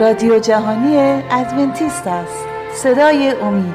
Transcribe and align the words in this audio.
رادیو 0.00 0.38
جهانی 0.38 0.96
ادونتیست 1.30 2.06
است. 2.06 2.44
صدای 2.74 3.30
امید. 3.42 3.74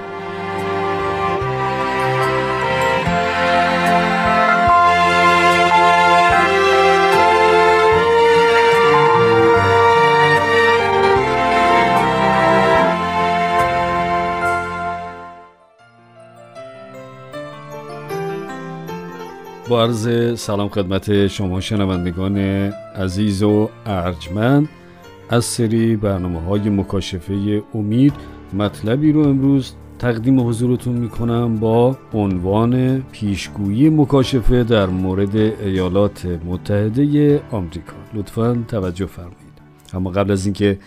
با 19.69 19.83
عرض 19.83 20.39
سلام 20.39 20.69
خدمت 20.69 21.27
شما 21.27 21.61
شنوندگان 21.61 22.37
عزیز 22.95 23.43
و 23.43 23.69
ارجمند. 23.85 24.69
از 25.31 25.45
سری 25.45 25.95
برنامه 25.95 26.41
های 26.41 26.69
مکاشفه 26.69 27.63
امید 27.73 28.13
مطلبی 28.53 29.11
رو 29.11 29.27
امروز 29.27 29.73
تقدیم 29.99 30.47
حضورتون 30.47 30.95
می‌کنم 30.95 31.55
با 31.55 31.97
عنوان 32.13 33.01
پیشگویی 33.01 33.89
مکاشفه 33.89 34.63
در 34.63 34.85
مورد 34.85 35.35
ایالات 35.35 36.25
متحده 36.45 37.41
آمریکا. 37.51 37.93
لطفا 38.13 38.63
توجه 38.67 39.05
فرمایید. 39.05 39.61
اما 39.93 40.09
قبل 40.09 40.31
از 40.31 40.45
اینکه 40.45 40.79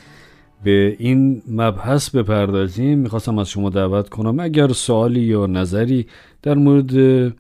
به 0.65 0.97
این 0.99 1.43
مبحث 1.51 2.11
بپردازیم 2.11 2.99
می‌خواستم 2.99 3.39
از 3.39 3.49
شما 3.49 3.71
دعوت 3.71 4.09
کنم 4.09 4.41
اگر 4.41 4.69
سوالی 4.69 5.21
یا 5.21 5.47
نظری 5.47 6.07
در 6.43 6.55
مورد 6.55 6.95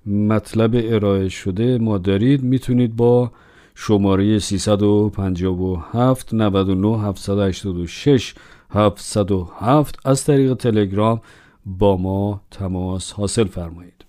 مطلب 0.06 0.70
ارائه 0.74 1.28
شده 1.28 1.78
ما 1.78 1.98
دارید 1.98 2.42
می‌تونید 2.42 2.96
با 2.96 3.30
شماره 3.74 4.38
357 4.38 6.34
99 6.34 7.02
786 7.02 8.34
707 8.70 9.98
از 10.04 10.24
طریق 10.24 10.54
تلگرام 10.54 11.20
با 11.66 11.96
ما 11.96 12.40
تماس 12.50 13.12
حاصل 13.12 13.44
فرمایید. 13.44 14.04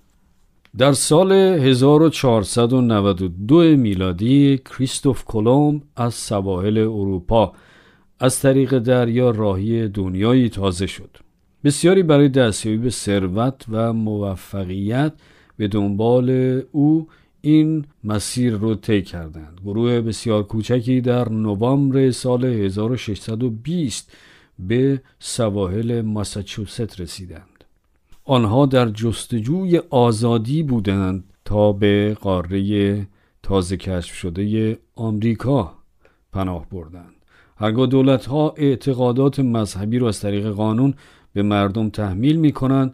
در 0.77 0.93
سال 0.93 1.31
1492 1.31 3.61
میلادی 3.61 4.57
کریستوف 4.57 5.25
کلمب 5.25 5.81
از 5.95 6.13
سواحل 6.13 6.77
اروپا 6.77 7.53
از 8.19 8.39
طریق 8.39 8.79
دریا 8.79 9.29
راهی 9.29 9.87
دنیایی 9.87 10.49
تازه 10.49 10.87
شد. 10.87 11.17
بسیاری 11.63 12.03
برای 12.03 12.29
دستیابی 12.29 12.77
به 12.77 12.89
ثروت 12.89 13.65
و 13.71 13.93
موفقیت 13.93 15.13
به 15.57 15.67
دنبال 15.67 16.61
او 16.71 17.07
این 17.45 17.85
مسیر 18.03 18.53
رو 18.53 18.75
طی 18.75 19.01
کردند. 19.01 19.59
گروه 19.65 20.01
بسیار 20.01 20.43
کوچکی 20.43 21.01
در 21.01 21.29
نوامبر 21.29 22.11
سال 22.11 22.45
1620 22.45 24.11
به 24.59 25.01
سواحل 25.19 26.01
ماساچوست 26.01 27.01
رسیدند. 27.01 27.63
آنها 28.23 28.65
در 28.65 28.89
جستجوی 28.89 29.81
آزادی 29.89 30.63
بودند 30.63 31.23
تا 31.45 31.73
به 31.73 32.17
قاره 32.21 33.07
تازه 33.43 33.77
کشف 33.77 34.15
شده 34.15 34.77
آمریکا 34.95 35.73
پناه 36.33 36.69
بردند. 36.69 37.15
هرگاه 37.57 37.87
دولت 37.87 38.25
ها 38.25 38.53
اعتقادات 38.57 39.39
مذهبی 39.39 39.99
را 39.99 40.07
از 40.07 40.19
طریق 40.19 40.49
قانون 40.49 40.93
به 41.33 41.43
مردم 41.43 41.89
تحمیل 41.89 42.35
می 42.35 42.51
کنند 42.51 42.93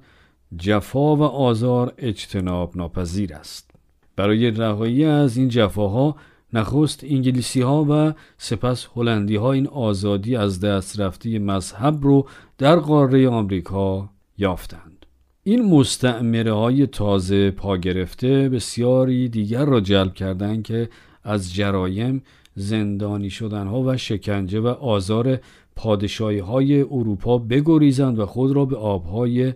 جفا 0.57 1.15
و 1.15 1.23
آزار 1.23 1.93
اجتناب 1.97 2.77
ناپذیر 2.77 3.33
است. 3.33 3.70
برای 4.15 4.51
رهایی 4.51 5.05
از 5.05 5.37
این 5.37 5.49
جفاها 5.49 6.15
نخست 6.53 7.03
انگلیسی 7.03 7.61
ها 7.61 7.85
و 7.89 8.13
سپس 8.37 8.87
هلندی 8.95 9.35
ها 9.35 9.51
این 9.51 9.67
آزادی 9.67 10.35
از 10.35 10.59
دست 10.59 10.99
رفته 10.99 11.39
مذهب 11.39 11.97
رو 12.01 12.27
در 12.57 12.75
قاره 12.75 13.29
آمریکا 13.29 14.09
یافتند. 14.37 15.05
این 15.43 15.65
مستعمره 15.69 16.53
های 16.53 16.87
تازه 16.87 17.51
پا 17.51 17.77
گرفته 17.77 18.49
بسیاری 18.49 19.29
دیگر 19.29 19.65
را 19.65 19.81
جلب 19.81 20.13
کردند 20.13 20.63
که 20.63 20.89
از 21.23 21.53
جرایم 21.53 22.23
زندانی 22.55 23.29
شدن 23.29 23.67
ها 23.67 23.81
و 23.81 23.97
شکنجه 23.97 24.59
و 24.59 24.67
آزار 24.67 25.39
پادشاهی 25.75 26.39
های 26.39 26.81
اروپا 26.81 27.37
بگریزند 27.37 28.19
و 28.19 28.25
خود 28.25 28.51
را 28.51 28.65
به 28.65 28.77
آبهای 28.77 29.53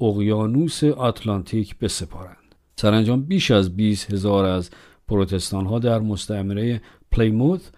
اقیانوس 0.00 0.84
آتلانتیک 0.84 1.78
بسپارند. 1.78 2.39
سرانجام 2.80 3.22
بیش 3.22 3.50
از 3.50 3.76
20 3.76 4.12
هزار 4.12 4.44
از 4.44 4.70
پروتستان 5.08 5.66
ها 5.66 5.78
در 5.78 5.98
مستعمره 5.98 6.80
پلیموت 7.12 7.70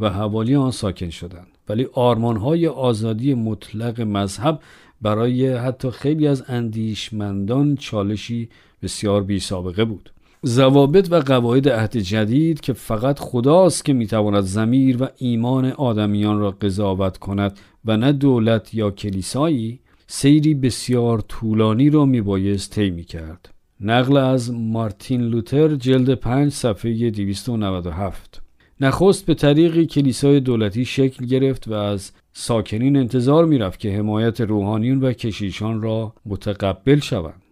و 0.00 0.10
حوالی 0.10 0.54
آن 0.54 0.70
ساکن 0.70 1.10
شدند. 1.10 1.46
ولی 1.68 1.86
آرمان 1.92 2.36
های 2.36 2.66
آزادی 2.66 3.34
مطلق 3.34 4.00
مذهب 4.00 4.60
برای 5.02 5.52
حتی 5.52 5.90
خیلی 5.90 6.26
از 6.26 6.44
اندیشمندان 6.48 7.76
چالشی 7.76 8.48
بسیار 8.82 9.22
بی 9.22 9.38
سابقه 9.38 9.84
بود. 9.84 10.10
زوابط 10.42 11.08
و 11.10 11.20
قواعد 11.20 11.68
عهد 11.68 11.96
جدید 11.96 12.60
که 12.60 12.72
فقط 12.72 13.18
خداست 13.18 13.84
که 13.84 13.92
می‌تواند 13.92 14.44
زمیر 14.44 15.02
و 15.02 15.08
ایمان 15.16 15.64
آدمیان 15.64 16.38
را 16.38 16.50
قضاوت 16.50 17.18
کند 17.18 17.58
و 17.84 17.96
نه 17.96 18.12
دولت 18.12 18.74
یا 18.74 18.90
کلیسایی 18.90 19.80
سیری 20.06 20.54
بسیار 20.54 21.20
طولانی 21.20 21.90
را 21.90 22.04
میبایست 22.04 22.72
طی 22.72 22.90
می‌کرد. 22.90 23.57
نقل 23.80 24.16
از 24.16 24.52
مارتین 24.52 25.20
لوتر 25.20 25.74
جلد 25.74 26.14
5 26.14 26.52
صفحه 26.52 27.10
297 27.10 28.42
نخست 28.80 29.26
به 29.26 29.34
طریقی 29.34 29.86
کلیسای 29.86 30.40
دولتی 30.40 30.84
شکل 30.84 31.26
گرفت 31.26 31.68
و 31.68 31.72
از 31.72 32.12
ساکنین 32.32 32.96
انتظار 32.96 33.44
می‌رفت 33.44 33.80
که 33.80 33.96
حمایت 33.96 34.40
روحانیون 34.40 35.00
و 35.00 35.12
کشیشان 35.12 35.82
را 35.82 36.12
متقبل 36.26 36.98
شوند. 36.98 37.42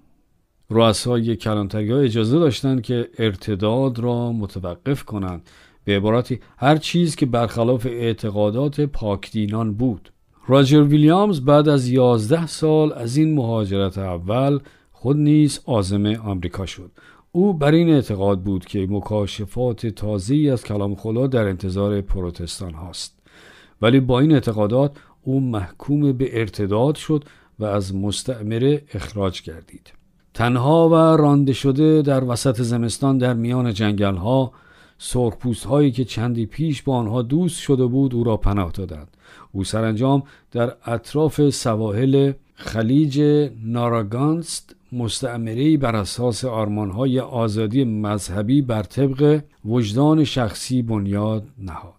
رؤسای 0.71 1.37
کلانتری 1.37 1.93
اجازه 1.93 2.39
داشتند 2.39 2.83
که 2.83 3.09
ارتداد 3.19 3.99
را 3.99 4.33
متوقف 4.33 5.03
کنند. 5.03 5.51
به 5.85 5.97
عبارتی 5.97 6.41
هر 6.59 6.77
چیز 6.77 7.17
که 7.17 7.27
برخلاف 7.27 7.87
اعتقادات 7.87 8.81
پاکدینان 8.81 9.75
بود. 9.75 10.13
راجر 10.49 10.83
ویلیامز 10.83 11.41
بعد 11.41 11.69
از 11.69 11.89
یازده 11.89 12.47
سال 12.47 12.93
از 12.93 13.17
این 13.17 13.35
مهاجرت 13.35 13.99
اول 13.99 14.59
خود 15.07 15.17
نیز 15.17 15.61
آزم 15.65 16.07
آمریکا 16.07 16.67
شد. 16.67 16.91
او 17.33 17.55
بر 17.55 17.73
این 17.73 17.91
اعتقاد 17.91 18.41
بود 18.41 18.65
که 18.65 18.87
مکاشفات 18.91 19.87
تازه‌ای 19.87 20.51
از 20.51 20.65
کلام 20.65 20.95
خدا 20.95 21.27
در 21.27 21.49
انتظار 21.49 22.01
پروتستان 22.01 22.75
هاست. 22.75 23.19
ولی 23.83 24.01
با 24.01 24.21
این 24.21 24.33
اعتقادات 24.33 24.97
او 25.23 25.41
محکوم 25.41 26.13
به 26.13 26.41
ارتداد 26.41 26.95
شد 26.95 27.25
و 27.59 27.65
از 27.65 27.95
مستعمره 27.95 28.83
اخراج 28.95 29.43
گردید. 29.43 29.93
تنها 30.35 30.89
و 30.89 30.95
رانده 30.95 31.53
شده 31.53 32.03
در 32.03 32.25
وسط 32.25 32.63
زمستان 32.63 33.19
در 33.19 33.35
میان 33.35 33.75
جنگل 33.75 34.17
ها 34.17 34.53
سرخپوست 34.99 35.65
هایی 35.65 35.91
که 35.91 36.05
چندی 36.05 36.47
پیش 36.47 36.83
با 36.83 36.97
آنها 36.97 37.23
دوست 37.23 37.61
شده 37.61 37.87
بود 37.87 38.15
او 38.15 38.25
را 38.25 38.37
پناه 38.37 38.71
دادند. 38.71 39.17
او 39.53 39.65
سرانجام 39.65 40.23
در 40.53 40.73
اطراف 40.87 41.51
سواحل 41.51 42.33
خلیج 42.55 43.21
ناراگانست 43.65 44.77
مستعمری 44.97 45.77
بر 45.77 45.97
اساس 45.97 46.45
های 46.45 47.21
آزادی 47.21 47.85
مذهبی 47.85 48.63
بر 48.63 48.83
طبق 48.83 49.41
وجدان 49.65 50.25
شخصی 50.25 50.83
بنیاد 50.83 51.47
نهاد. 51.59 51.95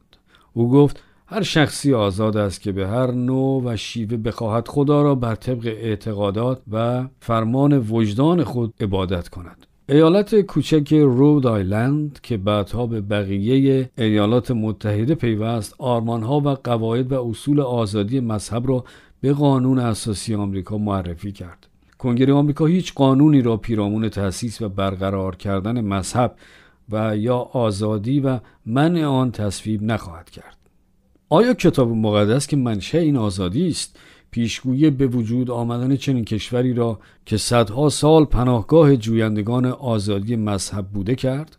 او 0.54 0.72
گفت 0.72 1.04
هر 1.28 1.42
شخصی 1.42 1.94
آزاد 1.94 2.38
است 2.38 2.62
که 2.62 2.72
به 2.72 2.88
هر 2.88 3.12
نوع 3.12 3.64
و 3.66 3.76
شیوه 3.76 4.18
بخواهد 4.18 4.68
خدا 4.68 5.02
را 5.02 5.16
بر 5.16 5.36
طبق 5.36 5.66
اعتقادات 5.66 6.62
و 6.72 7.08
فرمان 7.20 7.78
وجدان 7.90 8.44
خود 8.44 8.74
عبادت 8.80 9.28
کند. 9.28 9.66
ایالت 9.90 10.42
کوچک 10.42 10.94
رود 10.94 11.48
آیلند 11.48 12.20
که 12.24 12.38
بعدها 12.38 12.88
به 12.88 13.02
بقیه 13.02 13.90
ایالات 13.98 14.52
متحده 14.52 15.16
پیوست 15.16 15.76
آرمانها 15.78 16.40
و 16.40 16.50
قواعد 16.50 17.12
و 17.12 17.30
اصول 17.30 17.60
آزادی 17.60 18.20
مذهب 18.20 18.68
را 18.68 18.84
به 19.22 19.34
قانون 19.34 19.80
اساسی 19.80 20.36
آمریکا 20.36 20.78
معرفی 20.78 21.32
کرد. 21.32 21.67
کنگره 21.98 22.34
آمریکا 22.34 22.66
هیچ 22.66 22.94
قانونی 22.94 23.42
را 23.42 23.58
پیرامون 23.58 24.10
تأسیس 24.10 24.62
و 24.62 24.70
برقرار 24.70 25.36
کردن 25.36 25.82
مذهب 25.82 26.36
و 26.90 27.18
یا 27.18 27.38
آزادی 27.38 28.20
و 28.20 28.40
منع 28.66 29.06
آن 29.06 29.32
تصویب 29.32 29.84
نخواهد 29.84 30.30
کرد. 30.30 30.58
آیا 31.30 31.54
کتاب 31.54 31.90
مقدس 31.90 32.48
که 32.48 32.58
منشه 32.58 32.98
این 32.98 33.18
آزادی 33.18 33.68
است 33.68 34.00
پیشگویی 34.32 34.90
به 34.90 35.08
وجود 35.08 35.52
آمدن 35.52 35.96
چنین 35.96 36.26
کشوری 36.26 36.74
را 36.74 37.00
که 37.26 37.38
صدها 37.38 37.90
سال 37.90 38.26
پناهگاه 38.26 38.96
جویندگان 38.96 39.66
آزادی 39.66 40.36
مذهب 40.36 40.88
بوده 40.88 41.16
کرد؟ 41.16 41.58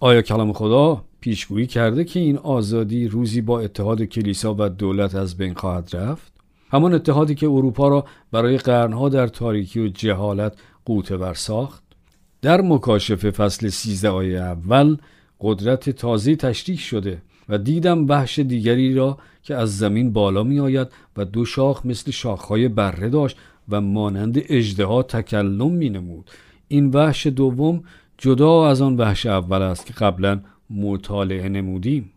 آیا 0.00 0.22
کلام 0.22 0.52
خدا 0.52 1.04
پیشگویی 1.20 1.66
کرده 1.66 2.04
که 2.04 2.20
این 2.20 2.38
آزادی 2.38 3.08
روزی 3.08 3.40
با 3.40 3.60
اتحاد 3.60 4.02
کلیسا 4.02 4.54
و 4.58 4.68
دولت 4.68 5.14
از 5.14 5.36
بین 5.36 5.54
خواهد 5.54 5.96
رفت؟ 5.96 6.39
همان 6.70 6.94
اتحادی 6.94 7.34
که 7.34 7.46
اروپا 7.46 7.88
را 7.88 8.04
برای 8.32 8.56
قرنها 8.56 9.08
در 9.08 9.26
تاریکی 9.26 9.80
و 9.80 9.88
جهالت 9.88 10.58
قوطه 10.84 11.34
ساخت. 11.34 11.82
در 12.42 12.60
مکاشفه 12.60 13.30
فصل 13.30 13.68
13 13.68 14.08
آیه 14.08 14.40
اول 14.40 14.96
قدرت 15.40 15.90
تازه 15.90 16.36
تشریح 16.36 16.78
شده 16.78 17.22
و 17.48 17.58
دیدم 17.58 18.08
وحش 18.08 18.38
دیگری 18.38 18.94
را 18.94 19.18
که 19.42 19.54
از 19.54 19.78
زمین 19.78 20.12
بالا 20.12 20.42
می 20.42 20.60
آید 20.60 20.88
و 21.16 21.24
دو 21.24 21.44
شاخ 21.44 21.86
مثل 21.86 22.10
شاخهای 22.10 22.68
بره 22.68 23.08
داشت 23.08 23.36
و 23.68 23.80
مانند 23.80 24.42
اجدها 24.48 25.02
تکلم 25.02 25.70
می 25.70 25.90
نمود 25.90 26.30
این 26.68 26.90
وحش 26.90 27.26
دوم 27.26 27.82
جدا 28.18 28.68
از 28.68 28.82
آن 28.82 28.96
وحش 28.96 29.26
اول 29.26 29.62
است 29.62 29.86
که 29.86 29.92
قبلا 29.92 30.40
مطالعه 30.70 31.48
نمودیم. 31.48 32.12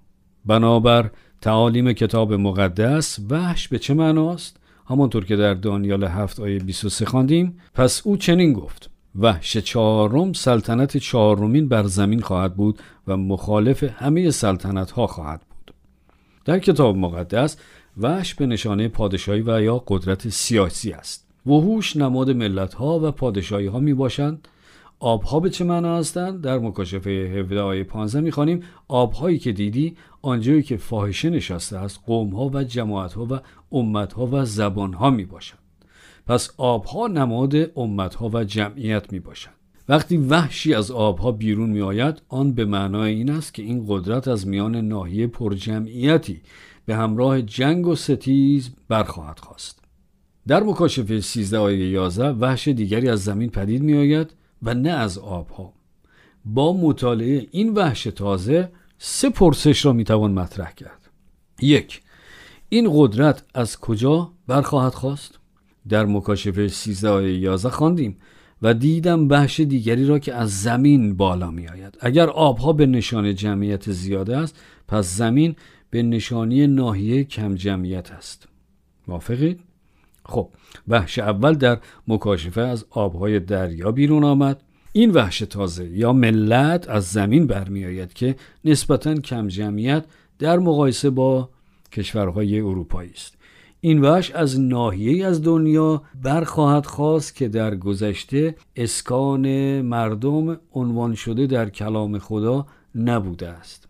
بنابر 0.46 1.10
تعالیم 1.44 1.94
کتاب 1.94 2.34
مقدس 2.34 3.20
وحش 3.30 3.68
به 3.68 3.80
چه 3.80 3.94
معناست؟ 3.94 4.58
همانطور 4.88 5.26
که 5.26 5.36
در 5.36 5.54
دانیال 5.54 6.04
هفت 6.04 6.40
آیه 6.40 6.60
23 6.60 7.06
خواندیم 7.06 7.60
پس 7.74 8.02
او 8.06 8.18
چنین 8.18 8.54
گفت 8.54 8.90
وحش 9.16 9.58
چهارم 9.58 10.34
سلطنت 10.34 10.98
چهارمین 10.98 11.68
بر 11.68 11.84
زمین 11.84 12.22
خواهد 12.22 12.56
بود 12.56 12.80
و 13.08 13.18
مخالف 13.18 13.84
همه 13.84 14.32
سلطنت 14.32 14.92
ها 14.92 15.08
خواهد 15.08 15.42
بود. 15.50 15.74
در 16.46 16.60
کتاب 16.60 16.98
مقدس 16.98 17.58
وحش 17.98 18.34
به 18.34 18.46
نشانه 18.46 18.88
پادشاهی 18.88 19.42
و 19.42 19.62
یا 19.62 19.84
قدرت 19.88 20.30
سیاسی 20.30 20.92
است. 20.92 21.28
وحوش 21.46 21.96
نماد 21.96 22.32
ملت 22.32 22.74
ها 22.74 23.00
و 23.00 23.12
پادشاهی 23.12 23.68
ها 23.68 23.80
می 23.80 23.94
باشند 23.94 24.48
آبها 25.00 25.40
به 25.40 25.50
چه 25.50 25.64
معنا 25.64 25.98
هستند 25.98 26.42
در 26.42 26.60
مکاشفه 26.60 27.10
17 27.10 27.62
آیه 27.62 27.84
15 27.84 28.22
می‌خوانیم 28.22 28.64
آبهایی 28.88 29.40
که 29.40 29.52
دیدی 29.52 29.96
آنجایی 30.26 30.64
که 30.64 30.78
فاحشه 30.78 31.30
نشسته 31.30 31.78
است 31.78 32.00
قومها 32.06 32.50
و 32.54 32.64
جماعتها 32.64 33.28
و 33.30 33.40
امتها 33.72 34.30
و 34.32 34.46
زبانها 34.46 35.10
می 35.10 35.26
باشند 35.26 35.60
پس 36.28 36.52
آبها 36.58 37.08
نماد 37.08 37.56
امتها 37.78 38.30
و 38.34 38.44
جمعیت 38.44 39.14
می 39.14 39.20
باشند 39.20 39.54
وقتی 39.90 40.18
وحشی 40.18 40.74
از 40.74 40.92
آبها 40.92 41.32
بیرون 41.32 41.70
می 41.70 41.82
آید 41.82 42.22
آن 42.30 42.54
به 42.54 42.66
معنای 42.66 43.14
این 43.14 43.32
است 43.32 43.54
که 43.54 43.64
این 43.64 43.86
قدرت 43.88 44.28
از 44.28 44.48
میان 44.48 44.76
ناحیه 44.76 45.28
پرجمعیتی 45.28 46.42
به 46.86 46.96
همراه 46.96 47.42
جنگ 47.42 47.88
و 47.88 47.96
ستیز 47.96 48.70
برخواهد 48.88 49.40
خواست. 49.40 49.80
در 50.48 50.64
مکاشفه 50.64 51.22
13 51.22 51.58
آیه 51.58 51.90
11 51.90 52.30
وحش 52.30 52.68
دیگری 52.68 53.10
از 53.10 53.24
زمین 53.24 53.50
پدید 53.50 53.84
می 53.84 53.98
آید 53.98 54.34
و 54.64 54.74
نه 54.74 54.90
از 54.90 55.18
آبها. 55.18 55.74
با 56.46 56.74
مطالعه 56.74 57.48
این 57.52 57.74
وحش 57.74 58.04
تازه 58.04 58.70
سه 59.06 59.30
پرسش 59.30 59.86
را 59.86 59.94
می‌توان 59.94 60.32
مطرح 60.32 60.72
کرد. 60.72 61.10
یک 61.62 62.02
این 62.70 62.90
قدرت 62.94 63.44
از 63.54 63.80
کجا 63.80 64.32
برخواهد 64.48 64.94
خواست؟ 64.94 65.40
در 65.90 66.06
مکاشفه 66.06 66.68
13 66.68 67.10
آیه 67.10 67.40
11 67.40 67.70
خواندیم 67.70 68.18
و 68.62 68.74
دیدم 68.74 69.30
وحش 69.30 69.60
دیگری 69.60 70.06
را 70.06 70.20
که 70.20 70.34
از 70.34 70.62
زمین 70.62 71.18
بالا 71.18 71.52
می 71.52 71.68
آید 71.68 71.98
اگر 72.00 72.30
آبها 72.30 72.74
به 72.74 72.86
نشان 72.86 73.36
جمعیت 73.36 73.92
زیاده 73.92 74.38
است 74.38 74.60
پس 74.88 75.18
زمین 75.18 75.56
به 75.90 76.04
نشانی 76.04 76.68
ناحیه 76.68 77.24
کم 77.24 77.56
جمعیت 77.56 78.12
است. 78.12 78.48
موافقید؟ 79.08 79.60
خب 80.26 80.50
وحش 80.88 81.20
اول 81.20 81.54
در 81.54 81.80
مکاشفه 82.08 82.62
از 82.62 82.86
آبهای 82.90 83.40
دریا 83.40 83.92
بیرون 83.92 84.24
آمد. 84.24 84.62
این 84.96 85.12
وحش 85.12 85.40
تازه 85.40 85.90
یا 85.90 86.14
ملت 86.14 86.90
از 86.90 87.12
زمین 87.12 87.48
برمیآید 87.48 88.14
که 88.14 88.36
نسبتا 88.66 89.16
کم 89.16 89.48
جمعیت 89.48 90.06
در 90.40 90.60
مقایسه 90.60 91.10
با 91.10 91.50
کشورهای 91.92 92.60
اروپایی 92.60 93.12
است. 93.12 93.38
این 93.82 94.02
وحش 94.02 94.32
از 94.32 94.60
ناحیه 94.60 95.26
از 95.26 95.44
دنیا 95.44 96.02
برخواهد 96.22 96.86
خواست 96.86 97.36
که 97.36 97.48
در 97.48 97.76
گذشته 97.76 98.56
اسکان 98.76 99.82
مردم 99.82 100.60
عنوان 100.74 101.16
شده 101.16 101.48
در 101.48 101.70
کلام 101.70 102.20
خدا 102.20 102.68
نبوده 102.96 103.48
است. 103.48 103.88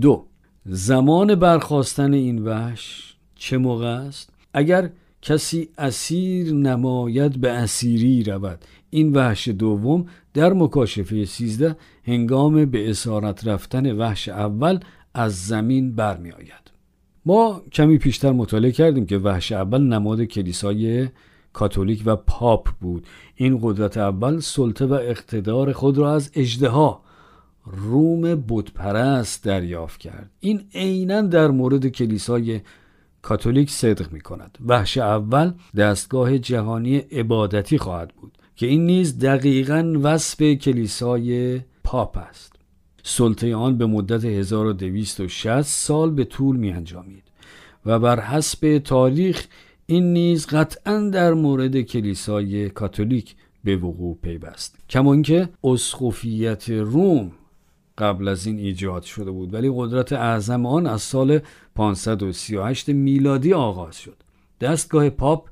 دو 0.00 0.26
زمان 0.66 1.34
برخواستن 1.34 2.12
این 2.12 2.44
وحش 2.44 3.16
چه 3.34 3.58
موقع 3.58 3.86
است؟ 3.86 4.30
اگر 4.54 4.90
کسی 5.22 5.68
اسیر 5.78 6.52
نماید 6.52 7.40
به 7.40 7.50
اسیری 7.50 8.22
رود. 8.22 8.64
این 8.90 9.12
وحش 9.12 9.48
دوم 9.48 10.06
در 10.34 10.52
مکاشفه 10.52 11.24
13 11.24 11.76
هنگام 12.04 12.64
به 12.64 12.90
اسارت 12.90 13.46
رفتن 13.46 13.92
وحش 13.96 14.28
اول 14.28 14.80
از 15.14 15.46
زمین 15.46 15.94
برمی 15.94 16.30
آید. 16.30 16.70
ما 17.26 17.62
کمی 17.72 17.98
پیشتر 17.98 18.32
مطالعه 18.32 18.72
کردیم 18.72 19.06
که 19.06 19.18
وحش 19.18 19.52
اول 19.52 19.82
نماد 19.82 20.22
کلیسای 20.22 21.08
کاتولیک 21.52 22.02
و 22.06 22.16
پاپ 22.16 22.68
بود. 22.80 23.06
این 23.34 23.58
قدرت 23.62 23.96
اول 23.96 24.40
سلطه 24.40 24.86
و 24.86 24.92
اقتدار 24.92 25.72
خود 25.72 25.98
را 25.98 26.14
از 26.14 26.30
اجدها 26.34 27.02
روم 27.66 28.34
بودپرست 28.34 29.44
دریافت 29.44 30.00
کرد. 30.00 30.30
این 30.40 30.64
عینا 30.74 31.22
در 31.22 31.48
مورد 31.48 31.86
کلیسای 31.86 32.60
کاتولیک 33.22 33.70
صدق 33.70 34.12
می 34.12 34.20
کند 34.20 34.58
وحش 34.66 34.98
اول 34.98 35.52
دستگاه 35.76 36.38
جهانی 36.38 36.96
عبادتی 36.96 37.78
خواهد 37.78 38.12
بود. 38.20 38.37
که 38.58 38.66
این 38.66 38.86
نیز 38.86 39.18
دقیقا 39.18 39.94
وصف 40.02 40.42
کلیسای 40.42 41.60
پاپ 41.84 42.18
است. 42.18 42.52
سلطه 43.02 43.54
آن 43.54 43.78
به 43.78 43.86
مدت 43.86 44.24
1260 44.24 45.62
سال 45.62 46.10
به 46.10 46.24
طول 46.24 46.56
می 46.56 46.72
انجامید 46.72 47.22
و 47.86 47.98
بر 47.98 48.20
حسب 48.20 48.78
تاریخ 48.78 49.46
این 49.86 50.12
نیز 50.12 50.46
قطعا 50.46 51.10
در 51.12 51.32
مورد 51.32 51.80
کلیسای 51.80 52.70
کاتولیک 52.70 53.36
به 53.64 53.76
وقوع 53.76 54.18
پیوست. 54.22 54.78
کما 54.90 55.22
که 55.22 55.48
اسقفیت 55.64 56.70
روم 56.70 57.32
قبل 57.98 58.28
از 58.28 58.46
این 58.46 58.58
ایجاد 58.58 59.02
شده 59.02 59.30
بود 59.30 59.54
ولی 59.54 59.72
قدرت 59.74 60.12
اعظم 60.12 60.66
آن 60.66 60.86
از 60.86 61.02
سال 61.02 61.40
538 61.74 62.88
میلادی 62.88 63.52
آغاز 63.52 63.96
شد. 63.96 64.16
دستگاه 64.60 65.10
پاپ 65.10 65.48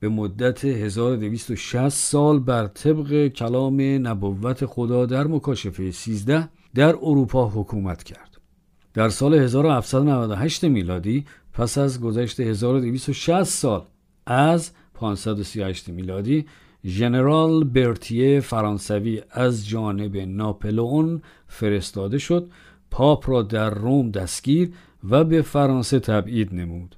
به 0.00 0.08
مدت 0.08 0.64
1260 0.64 1.88
سال 1.88 2.38
بر 2.38 2.66
طبق 2.66 3.28
کلام 3.28 3.80
نبوت 3.80 4.66
خدا 4.66 5.06
در 5.06 5.26
مکاشفه 5.26 5.90
13 5.90 6.48
در 6.74 6.96
اروپا 6.96 7.48
حکومت 7.48 8.02
کرد. 8.02 8.40
در 8.94 9.08
سال 9.08 9.34
1798 9.34 10.64
میلادی 10.64 11.24
پس 11.52 11.78
از 11.78 12.00
گذشت 12.00 12.40
1260 12.40 13.44
سال 13.44 13.82
از 14.26 14.70
538 14.94 15.88
میلادی 15.88 16.46
ژنرال 16.84 17.64
برتیه 17.64 18.40
فرانسوی 18.40 19.22
از 19.30 19.68
جانب 19.68 20.16
ناپلئون 20.16 21.22
فرستاده 21.48 22.18
شد 22.18 22.50
پاپ 22.90 23.30
را 23.30 23.42
در 23.42 23.70
روم 23.70 24.10
دستگیر 24.10 24.70
و 25.10 25.24
به 25.24 25.42
فرانسه 25.42 26.00
تبعید 26.00 26.54
نمود. 26.54 26.96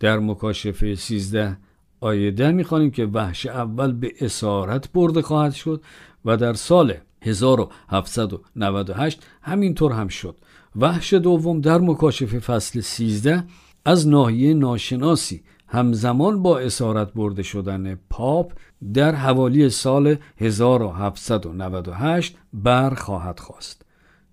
در 0.00 0.18
مکاشفه 0.18 0.94
13 0.94 1.56
آیه 2.00 2.30
ده 2.30 2.52
می‌خوانیم 2.52 2.90
که 2.90 3.06
وحش 3.06 3.46
اول 3.46 3.92
به 3.92 4.12
اسارت 4.20 4.92
برده 4.92 5.22
خواهد 5.22 5.52
شد 5.52 5.82
و 6.24 6.36
در 6.36 6.52
سال 6.52 6.94
1798 7.22 9.26
همینطور 9.42 9.92
هم 9.92 10.08
شد. 10.08 10.36
وحش 10.76 11.14
دوم 11.14 11.60
در 11.60 11.78
مکاشفه 11.78 12.38
فصل 12.38 12.80
13 12.80 13.44
از 13.84 14.08
ناحیه 14.08 14.54
ناشناسی 14.54 15.42
همزمان 15.68 16.42
با 16.42 16.58
اسارت 16.58 17.12
برده 17.12 17.42
شدن 17.42 17.98
پاپ 18.10 18.52
در 18.94 19.14
حوالی 19.14 19.70
سال 19.70 20.16
1798 20.38 22.36
بر 22.52 22.94
خواهد 22.94 23.40
خواست. 23.40 23.82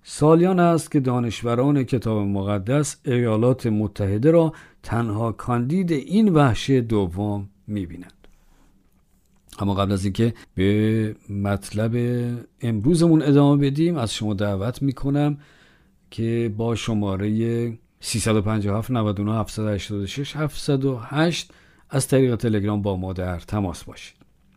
سالیان 0.04 0.60
است 0.60 0.92
که 0.92 1.00
دانشوران 1.00 1.84
کتاب 1.84 2.18
مقدس 2.18 2.98
ایالات 3.06 3.68
متحده 3.68 4.32
را 4.32 4.54
تنها 4.84 5.32
کاندید 5.32 5.92
این 5.92 6.34
وحش 6.34 6.70
دوم 6.70 7.50
می‌بینند. 7.68 8.14
اما 9.60 9.74
قبل 9.74 9.92
از 9.92 10.04
اینکه 10.04 10.34
به 10.56 11.16
مطلب 11.30 11.96
امروزمون 12.62 13.22
ادامه 13.22 13.70
بدیم 13.70 13.98
از 13.98 14.14
شما 14.14 14.34
دعوت 14.34 14.82
می‌کنم 14.82 15.38
که 16.12 16.54
با 16.58 16.76
شماره 16.76 17.78
357 18.00 18.92
99 18.92 19.40
786 19.40 20.36
708 20.36 21.52
از 21.90 22.08
طریق 22.08 22.36
تلگرام 22.36 22.82
با 22.82 22.98
ما 22.98 23.14
در 23.14 23.40
تماس 23.40 23.84
باشید. 23.84 24.16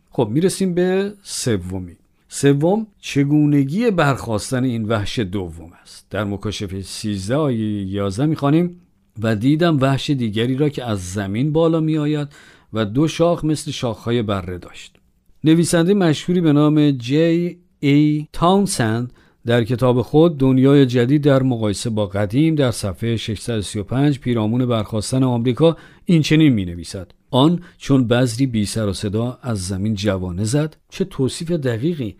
خب 0.09 0.27
می‌رسیم 0.31 0.73
به 0.73 1.13
سومی. 1.23 1.97
سوم 2.27 2.87
چگونگی 2.99 3.91
برخواستن 3.91 4.63
این 4.63 4.85
وحش 4.85 5.19
دوم 5.19 5.71
است؟ 5.81 6.05
در 6.09 6.23
مکاشفه 6.23 6.81
13 6.81 7.35
آیه 7.35 7.85
11 7.85 8.25
می‌خوانیم. 8.25 8.81
و 9.21 9.35
دیدم 9.35 9.79
وحش 9.79 10.09
دیگری 10.09 10.57
را 10.57 10.69
که 10.69 10.85
از 10.85 11.13
زمین 11.13 11.51
بالا 11.51 11.79
می 11.79 11.97
آید 11.97 12.27
و 12.73 12.85
دو 12.85 13.07
شاخ 13.07 13.45
مثل 13.45 13.71
شاخهای 13.71 14.21
بره 14.21 14.57
داشت. 14.57 14.95
نویسنده 15.43 15.93
مشهوری 15.93 16.41
به 16.41 16.53
نام 16.53 16.91
جی 16.91 17.57
ای 17.79 18.27
تاونسند 18.33 19.13
در 19.45 19.63
کتاب 19.63 20.01
خود 20.01 20.37
دنیای 20.37 20.85
جدید 20.85 21.23
در 21.23 21.43
مقایسه 21.43 21.89
با 21.89 22.05
قدیم 22.05 22.55
در 22.55 22.71
صفحه 22.71 23.15
635 23.15 24.19
پیرامون 24.19 24.65
برخواستن 24.65 25.23
آمریکا 25.23 25.77
این 26.05 26.21
چنین 26.21 26.53
می 26.53 26.65
نویسد 26.65 27.11
آن 27.31 27.59
چون 27.77 28.07
بذری 28.07 28.47
بی 28.47 28.65
سر 28.65 28.87
و 28.87 28.93
صدا 28.93 29.39
از 29.41 29.67
زمین 29.67 29.95
جوانه 29.95 30.43
زد 30.43 30.77
چه 30.89 31.05
توصیف 31.05 31.51
دقیقی. 31.51 32.15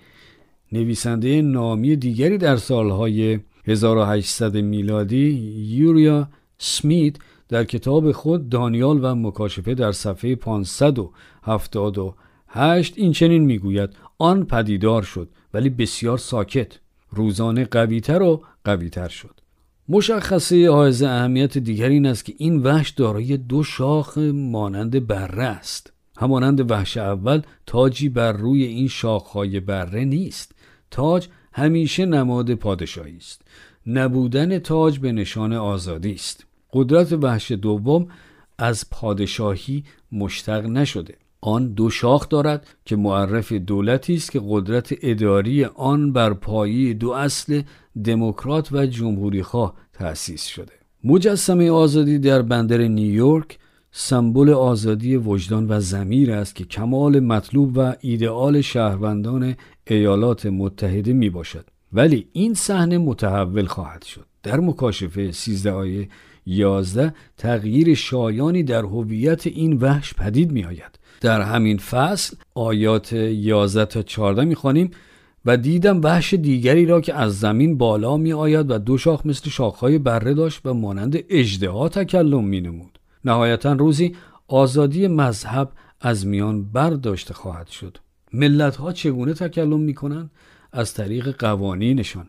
نویسنده 0.71 1.41
نامی 1.41 1.95
دیگری 1.95 2.37
در 2.37 2.57
سالهای 2.57 3.39
1800 3.67 4.57
میلادی 4.57 5.29
یوریا 5.69 6.29
سمیت 6.57 7.15
در 7.51 7.63
کتاب 7.63 8.11
خود 8.11 8.49
دانیال 8.49 9.03
و 9.03 9.15
مکاشفه 9.15 9.73
در 9.73 9.91
صفحه 9.91 10.35
578 10.35 12.93
این 12.97 13.11
چنین 13.11 13.43
می‌گوید 13.43 13.89
آن 14.17 14.45
پدیدار 14.45 15.03
شد 15.03 15.29
ولی 15.53 15.69
بسیار 15.69 16.17
ساکت 16.17 16.79
روزانه 17.09 17.65
قویتر 17.65 18.21
و 18.21 18.43
قویتر 18.63 19.07
شد. 19.07 19.41
مشخصه 19.89 20.69
حائز 20.69 21.03
اهمیت 21.03 21.57
دیگر 21.57 21.89
این 21.89 22.05
است 22.05 22.25
که 22.25 22.33
این 22.37 22.57
وحش 22.57 22.89
دارای 22.89 23.37
دو 23.37 23.63
شاخ 23.63 24.17
مانند 24.33 25.07
بره 25.07 25.43
است. 25.43 25.93
همانند 26.17 26.71
وحش 26.71 26.97
اول 26.97 27.41
تاجی 27.65 28.09
بر 28.09 28.31
روی 28.31 28.63
این 28.63 28.87
شاخهای 28.87 29.59
بره 29.59 30.05
نیست. 30.05 30.55
تاج 30.91 31.27
همیشه 31.53 32.05
نماد 32.05 32.53
پادشاهی 32.53 33.17
است. 33.17 33.41
نبودن 33.87 34.59
تاج 34.59 34.99
به 34.99 35.11
نشان 35.11 35.53
آزادی 35.53 36.13
است. 36.13 36.45
قدرت 36.73 37.13
وحش 37.13 37.51
دوم 37.51 38.07
از 38.57 38.89
پادشاهی 38.91 39.83
مشتق 40.11 40.65
نشده. 40.65 41.15
آن 41.41 41.73
دو 41.73 41.89
شاخ 41.89 42.29
دارد 42.29 42.67
که 42.85 42.95
معرف 42.95 43.51
دولتی 43.53 44.13
است 44.13 44.31
که 44.31 44.41
قدرت 44.49 44.93
اداری 45.01 45.65
آن 45.65 46.13
بر 46.13 46.33
پایی 46.33 46.93
دو 46.93 47.11
اصل 47.11 47.61
دموکرات 48.03 48.71
و 48.71 48.85
جمهوری 48.85 49.43
خواه 49.43 49.73
تأسیس 49.93 50.45
شده. 50.45 50.73
مجسمه 51.03 51.71
آزادی 51.71 52.19
در 52.19 52.41
بندر 52.41 52.77
نیویورک 52.77 53.59
سمبل 53.91 54.49
آزادی 54.49 55.15
وجدان 55.15 55.65
و 55.69 55.79
زمیر 55.79 56.31
است 56.31 56.55
که 56.55 56.65
کمال 56.65 57.19
مطلوب 57.19 57.71
و 57.75 57.95
ایدئال 58.01 58.61
شهروندان 58.61 59.55
ایالات 59.87 60.45
متحده 60.45 61.13
می 61.13 61.29
باشد 61.29 61.65
ولی 61.93 62.27
این 62.31 62.53
صحنه 62.53 62.97
متحول 62.97 63.65
خواهد 63.65 64.03
شد. 64.03 64.25
در 64.43 64.59
مکاشفه 64.59 65.31
13 65.31 65.71
آیه 65.71 66.09
11 66.45 67.13
تغییر 67.37 67.93
شایانی 67.93 68.63
در 68.63 68.81
هویت 68.81 69.47
این 69.47 69.77
وحش 69.77 70.13
پدید 70.13 70.51
می 70.51 70.65
آید 70.65 70.99
در 71.21 71.41
همین 71.41 71.77
فصل 71.77 72.35
آیات 72.55 73.13
11 73.13 73.85
تا 73.85 74.01
14 74.01 74.43
می 74.43 74.55
خوانیم 74.55 74.91
و 75.45 75.57
دیدم 75.57 76.01
وحش 76.01 76.33
دیگری 76.33 76.85
را 76.85 77.01
که 77.01 77.13
از 77.13 77.39
زمین 77.39 77.77
بالا 77.77 78.17
می 78.17 78.33
آید 78.33 78.71
و 78.71 78.77
دو 78.77 78.97
شاخ 78.97 79.25
مثل 79.25 79.49
شاخهای 79.49 79.97
بره 79.97 80.33
داشت 80.33 80.65
و 80.65 80.73
مانند 80.73 81.17
اجدها 81.29 81.89
تکلم 81.89 82.43
می 82.43 82.61
نمود. 82.61 82.99
نهایتا 83.25 83.73
روزی 83.73 84.15
آزادی 84.47 85.07
مذهب 85.07 85.71
از 86.01 86.27
میان 86.27 86.63
برداشته 86.63 87.33
خواهد 87.33 87.67
شد. 87.67 87.97
ملت 88.33 88.75
ها 88.75 88.91
چگونه 88.91 89.33
تکلم 89.33 89.79
می 89.79 89.93
کنند؟ 89.93 90.31
از 90.71 90.93
طریق 90.93 91.35
قوانینشان. 91.37 92.27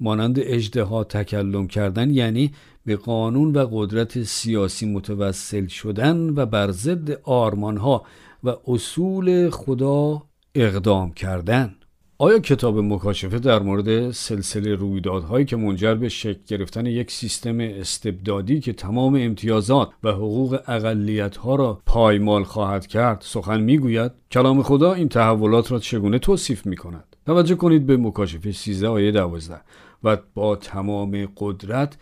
مانند 0.00 0.38
اجدها 0.38 1.04
تکلم 1.04 1.66
کردن 1.66 2.10
یعنی 2.10 2.52
به 2.86 2.96
قانون 2.96 3.52
و 3.52 3.68
قدرت 3.72 4.22
سیاسی 4.22 4.86
متوسل 4.86 5.66
شدن 5.66 6.28
و 6.28 6.46
بر 6.46 6.70
ضد 6.70 7.10
آرمانها 7.22 8.04
و 8.44 8.54
اصول 8.66 9.50
خدا 9.50 10.22
اقدام 10.54 11.12
کردن. 11.12 11.74
آیا 12.20 12.38
کتاب 12.38 12.78
مکاشفه 12.78 13.38
در 13.38 13.58
مورد 13.58 14.10
سلسله 14.10 14.74
رویدادهایی 14.74 15.44
که 15.44 15.56
منجر 15.56 15.94
به 15.94 16.08
شکل 16.08 16.40
گرفتن 16.46 16.86
یک 16.86 17.10
سیستم 17.10 17.60
استبدادی 17.60 18.60
که 18.60 18.72
تمام 18.72 19.14
امتیازات 19.14 19.90
و 20.02 20.12
حقوق 20.12 20.60
اقلیتها 20.66 21.54
را 21.54 21.82
پایمال 21.86 22.44
خواهد 22.44 22.86
کرد 22.86 23.22
سخن 23.24 23.60
می‌گوید؟ 23.60 24.12
کلام 24.30 24.62
خدا 24.62 24.92
این 24.92 25.08
تحولات 25.08 25.72
را 25.72 25.78
چگونه 25.78 26.18
توصیف 26.18 26.66
می 26.66 26.76
کند 26.76 27.16
توجه 27.26 27.54
کنید 27.54 27.86
به 27.86 27.96
مکاشفه 27.96 28.52
13 28.52 28.88
آیه 28.88 29.12
12 29.12 29.60
و 30.04 30.18
با 30.34 30.56
تمام 30.56 31.28
قدرت 31.36 31.96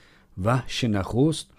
وحش 0.44 0.84
نخست 0.84 1.50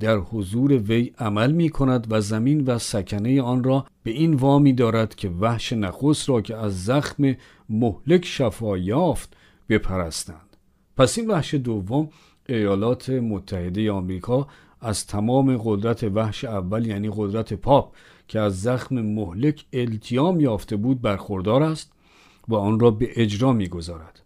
در 0.00 0.16
حضور 0.16 0.72
وی 0.72 1.12
عمل 1.18 1.52
می 1.52 1.68
کند 1.68 2.06
و 2.10 2.20
زمین 2.20 2.64
و 2.64 2.78
سکنه 2.78 3.42
آن 3.42 3.64
را 3.64 3.86
به 4.02 4.10
این 4.10 4.34
وامی 4.34 4.72
دارد 4.72 5.14
که 5.14 5.28
وحش 5.28 5.72
نخست 5.72 6.28
را 6.28 6.40
که 6.40 6.56
از 6.56 6.84
زخم 6.84 7.36
مهلک 7.68 8.24
شفا 8.24 8.78
یافت 8.78 9.36
بپرستند. 9.68 10.56
پس 10.96 11.18
این 11.18 11.30
وحش 11.30 11.54
دوم 11.54 12.08
ایالات 12.48 13.10
متحده 13.10 13.92
آمریکا 13.92 14.48
از 14.80 15.06
تمام 15.06 15.56
قدرت 15.64 16.04
وحش 16.04 16.44
اول 16.44 16.86
یعنی 16.86 17.10
قدرت 17.16 17.54
پاپ 17.54 17.94
که 18.28 18.40
از 18.40 18.62
زخم 18.62 19.00
مهلک 19.00 19.64
التیام 19.72 20.40
یافته 20.40 20.76
بود 20.76 21.00
برخوردار 21.00 21.62
است 21.62 21.92
و 22.48 22.54
آن 22.54 22.80
را 22.80 22.90
به 22.90 23.10
اجرا 23.16 23.52
می‌گذارد. 23.52 24.21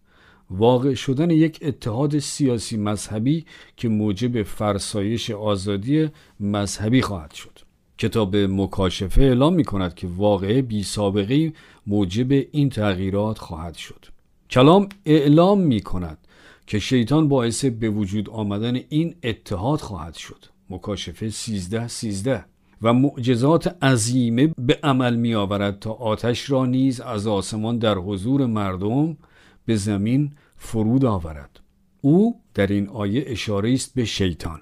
واقع 0.50 0.94
شدن 0.94 1.30
یک 1.30 1.58
اتحاد 1.62 2.18
سیاسی 2.18 2.76
مذهبی 2.76 3.44
که 3.76 3.88
موجب 3.88 4.42
فرسایش 4.42 5.30
آزادی 5.30 6.08
مذهبی 6.40 7.02
خواهد 7.02 7.32
شد. 7.32 7.58
کتاب 7.98 8.36
مکاشفه 8.36 9.22
اعلام 9.22 9.54
می 9.54 9.64
کند 9.64 9.94
که 9.94 10.06
واقعه 10.16 10.62
بی 10.62 10.82
سابقه 10.82 11.52
موجب 11.86 12.32
این 12.52 12.70
تغییرات 12.70 13.38
خواهد 13.38 13.74
شد. 13.74 14.06
کلام 14.50 14.88
اعلام 15.06 15.60
می 15.60 15.80
کند 15.80 16.18
که 16.66 16.78
شیطان 16.78 17.28
باعث 17.28 17.64
به 17.64 17.90
وجود 17.90 18.30
آمدن 18.30 18.80
این 18.88 19.14
اتحاد 19.22 19.80
خواهد 19.80 20.14
شد. 20.14 20.44
مکاشفه 20.70 21.30
13 21.30 21.88
13 21.88 22.44
و 22.82 22.92
معجزات 22.92 23.84
عظیمه 23.84 24.54
به 24.58 24.78
عمل 24.82 25.16
می 25.16 25.34
آورد 25.34 25.78
تا 25.78 25.92
آتش 25.92 26.50
را 26.50 26.66
نیز 26.66 27.00
از 27.00 27.26
آسمان 27.26 27.78
در 27.78 27.94
حضور 27.94 28.46
مردم 28.46 29.16
به 29.66 29.76
زمین 29.76 30.32
فرود 30.56 31.04
آورد. 31.04 31.60
او 32.00 32.40
در 32.54 32.66
این 32.66 32.88
آیه 32.88 33.24
اشاره 33.26 33.72
است 33.72 33.94
به 33.94 34.04
شیطان. 34.04 34.60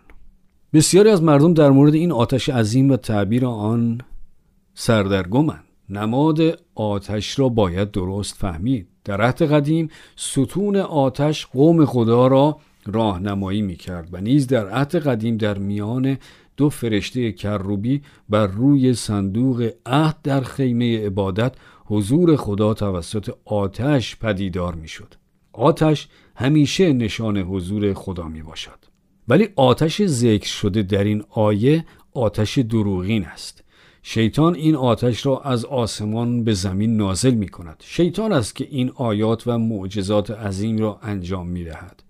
بسیاری 0.72 1.10
از 1.10 1.22
مردم 1.22 1.54
در 1.54 1.70
مورد 1.70 1.94
این 1.94 2.12
آتش 2.12 2.48
عظیم 2.48 2.90
و 2.90 2.96
تعبیر 2.96 3.46
آن 3.46 4.00
سردرگمند. 4.74 5.64
نماد 5.90 6.40
آتش 6.74 7.38
را 7.38 7.48
باید 7.48 7.90
درست 7.90 8.34
فهمید. 8.34 8.88
در 9.04 9.20
عهد 9.20 9.42
قدیم 9.42 9.88
ستون 10.16 10.76
آتش 10.76 11.46
قوم 11.46 11.84
خدا 11.84 12.26
را 12.26 12.58
راهنمایی 12.86 13.62
می 13.62 13.76
کرد 13.76 14.08
و 14.12 14.20
نیز 14.20 14.46
در 14.46 14.68
عهد 14.68 14.96
قدیم 14.96 15.36
در 15.36 15.58
میان 15.58 16.18
دو 16.56 16.68
فرشته 16.68 17.32
کروبی 17.32 18.02
بر 18.28 18.46
روی 18.46 18.94
صندوق 18.94 19.70
عهد 19.86 20.16
در 20.22 20.40
خیمه 20.40 21.06
عبادت 21.06 21.54
حضور 21.84 22.36
خدا 22.36 22.74
توسط 22.74 23.30
آتش 23.44 24.16
پدیدار 24.16 24.74
می 24.74 24.88
شد. 24.88 25.14
آتش 25.52 26.08
همیشه 26.36 26.92
نشان 26.92 27.38
حضور 27.38 27.94
خدا 27.94 28.28
می 28.28 28.42
باشد. 28.42 28.78
ولی 29.28 29.48
آتش 29.56 30.06
ذکر 30.06 30.48
شده 30.48 30.82
در 30.82 31.04
این 31.04 31.24
آیه 31.30 31.84
آتش 32.12 32.58
دروغین 32.58 33.24
است. 33.24 33.64
شیطان 34.02 34.54
این 34.54 34.76
آتش 34.76 35.26
را 35.26 35.40
از 35.40 35.64
آسمان 35.64 36.44
به 36.44 36.52
زمین 36.52 36.96
نازل 36.96 37.34
می 37.34 37.48
کند. 37.48 37.82
شیطان 37.86 38.32
است 38.32 38.56
که 38.56 38.68
این 38.70 38.92
آیات 38.94 39.46
و 39.46 39.58
معجزات 39.58 40.30
عظیم 40.30 40.78
را 40.78 40.98
انجام 41.02 41.48
می 41.48 41.64
دهد. 41.64 42.02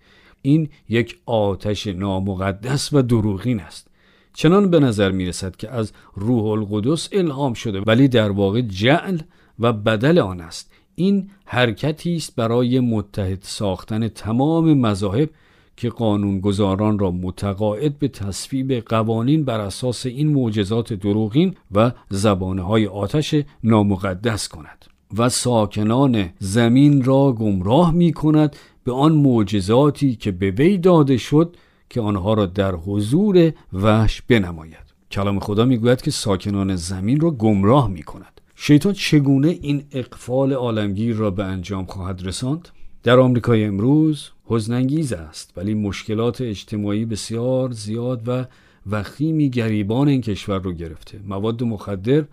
این 0.42 0.68
یک 0.88 1.18
آتش 1.26 1.86
نامقدس 1.86 2.92
و 2.92 3.02
دروغین 3.02 3.60
است. 3.60 3.88
چنان 4.34 4.70
به 4.70 4.80
نظر 4.80 5.10
می 5.10 5.26
رسد 5.26 5.56
که 5.56 5.70
از 5.70 5.92
روح 6.14 6.44
القدس 6.44 7.08
الهام 7.12 7.54
شده 7.54 7.80
ولی 7.80 8.08
در 8.08 8.30
واقع 8.30 8.60
جعل 8.60 9.18
و 9.58 9.72
بدل 9.72 10.18
آن 10.18 10.40
است. 10.40 10.70
این 10.94 11.30
حرکتی 11.44 12.16
است 12.16 12.36
برای 12.36 12.80
متحد 12.80 13.38
ساختن 13.42 14.08
تمام 14.08 14.74
مذاهب 14.74 15.30
که 15.76 15.88
قانونگذاران 15.88 16.98
را 16.98 17.10
متقاعد 17.10 17.98
به 17.98 18.08
تصویب 18.08 18.72
قوانین 18.72 19.44
بر 19.44 19.60
اساس 19.60 20.06
این 20.06 20.28
معجزات 20.28 20.92
دروغین 20.92 21.54
و 21.72 21.92
زبانهای 22.10 22.86
آتش 22.86 23.34
نامقدس 23.64 24.48
کند 24.48 24.84
و 25.18 25.28
ساکنان 25.28 26.28
زمین 26.38 27.04
را 27.04 27.32
گمراه 27.32 27.92
می 27.92 28.12
کند 28.12 28.56
به 28.84 28.92
آن 28.92 29.12
معجزاتی 29.12 30.16
که 30.16 30.30
به 30.30 30.50
وی 30.50 30.78
داده 30.78 31.16
شد 31.16 31.56
که 31.90 32.00
آنها 32.00 32.34
را 32.34 32.46
در 32.46 32.74
حضور 32.74 33.52
وحش 33.72 34.22
بنماید. 34.22 34.94
کلام 35.10 35.40
خدا 35.40 35.64
می‌گوید 35.64 36.02
که 36.02 36.10
ساکنان 36.10 36.76
زمین 36.76 37.20
را 37.20 37.30
گمراه 37.30 37.88
می 37.88 38.02
کند. 38.02 38.33
شیطان 38.56 38.92
چگونه 38.92 39.48
این 39.48 39.84
اقفال 39.92 40.52
عالمگیر 40.52 41.16
را 41.16 41.30
به 41.30 41.44
انجام 41.44 41.84
خواهد 41.86 42.26
رساند؟ 42.26 42.68
در 43.02 43.18
آمریکای 43.18 43.64
امروز 43.64 44.30
حزنانگیز 44.44 45.12
است 45.12 45.52
ولی 45.56 45.74
مشکلات 45.74 46.40
اجتماعی 46.40 47.04
بسیار 47.04 47.70
زیاد 47.70 48.22
و 48.26 48.46
وخیمی 48.90 49.50
گریبان 49.50 50.08
این 50.08 50.20
کشور 50.20 50.58
رو 50.58 50.72
گرفته. 50.72 51.20
مواد 51.26 51.62
مخدر 51.62 52.24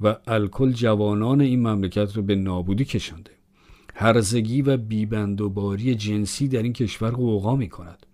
و 0.00 0.16
الکل 0.26 0.72
جوانان 0.72 1.40
این 1.40 1.60
مملکت 1.68 2.16
رو 2.16 2.22
به 2.22 2.34
نابودی 2.34 2.84
کشانده. 2.84 3.30
هرزگی 3.94 4.62
و 4.62 4.76
بیبندوباری 4.76 5.94
جنسی 5.94 6.48
در 6.48 6.62
این 6.62 6.72
کشور 6.72 7.10
قوقا 7.10 7.56
می 7.56 7.68
کند 7.68 8.06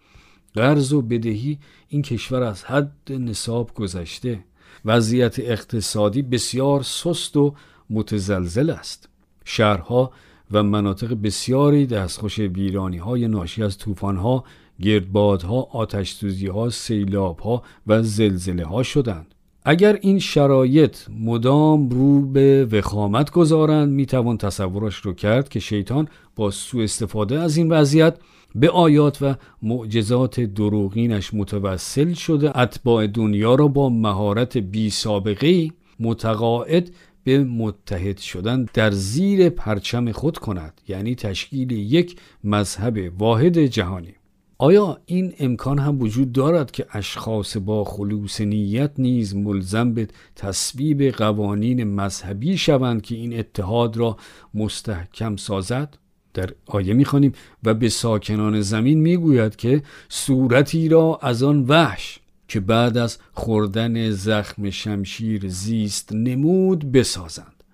قرض 0.54 0.92
و 0.92 1.02
بدهی 1.02 1.58
این 1.88 2.02
کشور 2.02 2.42
از 2.42 2.64
حد 2.64 3.12
نصاب 3.12 3.74
گذشته. 3.74 4.44
وضعیت 4.84 5.38
اقتصادی 5.38 6.22
بسیار 6.22 6.82
سست 6.82 7.36
و 7.36 7.54
متزلزل 7.90 8.70
است 8.70 9.08
شهرها 9.44 10.12
و 10.50 10.62
مناطق 10.62 11.16
بسیاری 11.22 11.86
دستخوش 11.86 12.38
ویرانی 12.38 12.96
های 12.96 13.28
ناشی 13.28 13.62
از 13.62 13.78
طوفان 13.78 14.16
ها 14.16 14.44
گردبادها، 14.80 15.68
آتش 15.72 16.24
ها، 16.54 16.70
سیلاب 16.70 17.38
ها 17.38 17.62
و 17.86 18.02
زلزله 18.02 18.64
ها 18.64 18.82
شدند. 18.82 19.34
اگر 19.64 19.98
این 20.00 20.18
شرایط 20.18 20.96
مدام 21.20 21.88
رو 21.88 22.20
به 22.26 22.68
وخامت 22.72 23.30
گذارند 23.30 23.92
می 23.92 24.06
توان 24.06 24.38
تصورش 24.38 24.96
رو 24.96 25.12
کرد 25.12 25.48
که 25.48 25.60
شیطان 25.60 26.08
با 26.36 26.50
سوء 26.50 26.84
استفاده 26.84 27.40
از 27.40 27.56
این 27.56 27.68
وضعیت 27.68 28.18
به 28.54 28.70
آیات 28.70 29.22
و 29.22 29.34
معجزات 29.62 30.40
دروغینش 30.40 31.34
متوسل 31.34 32.12
شده 32.12 32.58
اتباع 32.58 33.06
دنیا 33.06 33.54
را 33.54 33.68
با 33.68 33.88
مهارت 33.88 34.56
بی 34.56 34.90
سابقه 34.90 35.70
متقاعد 36.00 36.90
به 37.24 37.44
متحد 37.44 38.18
شدن 38.18 38.66
در 38.74 38.90
زیر 38.90 39.48
پرچم 39.48 40.12
خود 40.12 40.38
کند 40.38 40.80
یعنی 40.88 41.14
تشکیل 41.14 41.70
یک 41.70 42.16
مذهب 42.44 43.12
واحد 43.18 43.58
جهانی 43.58 44.14
آیا 44.58 44.98
این 45.06 45.32
امکان 45.38 45.78
هم 45.78 46.00
وجود 46.00 46.32
دارد 46.32 46.70
که 46.70 46.86
اشخاص 46.92 47.56
با 47.56 47.84
خلوص 47.84 48.40
نیت 48.40 48.90
نیز 48.98 49.36
ملزم 49.36 49.94
به 49.94 50.08
تصویب 50.36 51.02
قوانین 51.02 51.84
مذهبی 51.84 52.58
شوند 52.58 53.02
که 53.02 53.14
این 53.14 53.38
اتحاد 53.38 53.96
را 53.96 54.16
مستحکم 54.54 55.36
سازد؟ 55.36 55.98
در 56.36 56.50
آیه 56.66 56.94
می‌خوانیم 56.94 57.32
و 57.64 57.74
به 57.74 57.88
ساکنان 57.88 58.60
زمین 58.60 59.00
می‌گوید 59.00 59.56
که 59.56 59.82
صورتی 60.08 60.88
را 60.88 61.18
از 61.22 61.42
آن 61.42 61.64
وحش 61.68 62.18
که 62.48 62.60
بعد 62.60 62.96
از 62.96 63.18
خوردن 63.32 64.10
زخم 64.10 64.70
شمشیر 64.70 65.48
زیست 65.48 66.12
نمود 66.12 66.92
بسازند. 66.92 67.64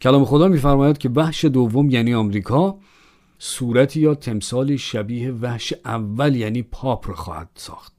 کلام 0.00 0.24
خدا 0.24 0.48
میفرماید 0.48 0.98
که 0.98 1.08
وحش 1.08 1.44
دوم 1.44 1.90
یعنی 1.90 2.14
آمریکا 2.14 2.78
صورتی 3.38 4.00
یا 4.00 4.14
تمثال 4.14 4.76
شبیه 4.76 5.32
وحش 5.32 5.74
اول 5.84 6.36
یعنی 6.36 6.62
پاپ 6.62 7.08
را 7.08 7.14
خواهد 7.14 7.48
ساخت. 7.54 7.92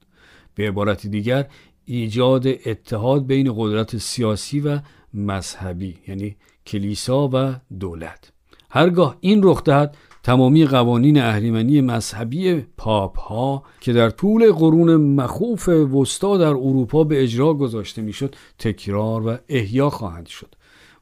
به 0.55 0.67
عبارت 0.67 1.07
دیگر 1.07 1.47
ایجاد 1.85 2.47
اتحاد 2.47 3.25
بین 3.25 3.53
قدرت 3.57 3.97
سیاسی 3.97 4.59
و 4.59 4.79
مذهبی 5.13 5.97
یعنی 6.07 6.35
کلیسا 6.65 7.29
و 7.33 7.55
دولت. 7.79 8.34
هرگاه 8.75 9.17
این 9.19 9.39
رخ 9.43 9.63
دهد 9.63 9.97
تمامی 10.23 10.65
قوانین 10.65 11.21
اهریمنی 11.21 11.81
مذهبی 11.81 12.65
پاپ 12.77 13.19
ها 13.19 13.63
که 13.81 13.93
در 13.93 14.09
طول 14.09 14.51
قرون 14.51 14.95
مخوف 14.95 15.69
وسطا 15.69 16.37
در 16.37 16.47
اروپا 16.47 17.03
به 17.03 17.23
اجرا 17.23 17.53
گذاشته 17.53 18.01
می‌شد 18.01 18.35
تکرار 18.59 19.27
و 19.27 19.37
احیا 19.49 19.89
خواهند 19.89 20.25
شد. 20.25 20.55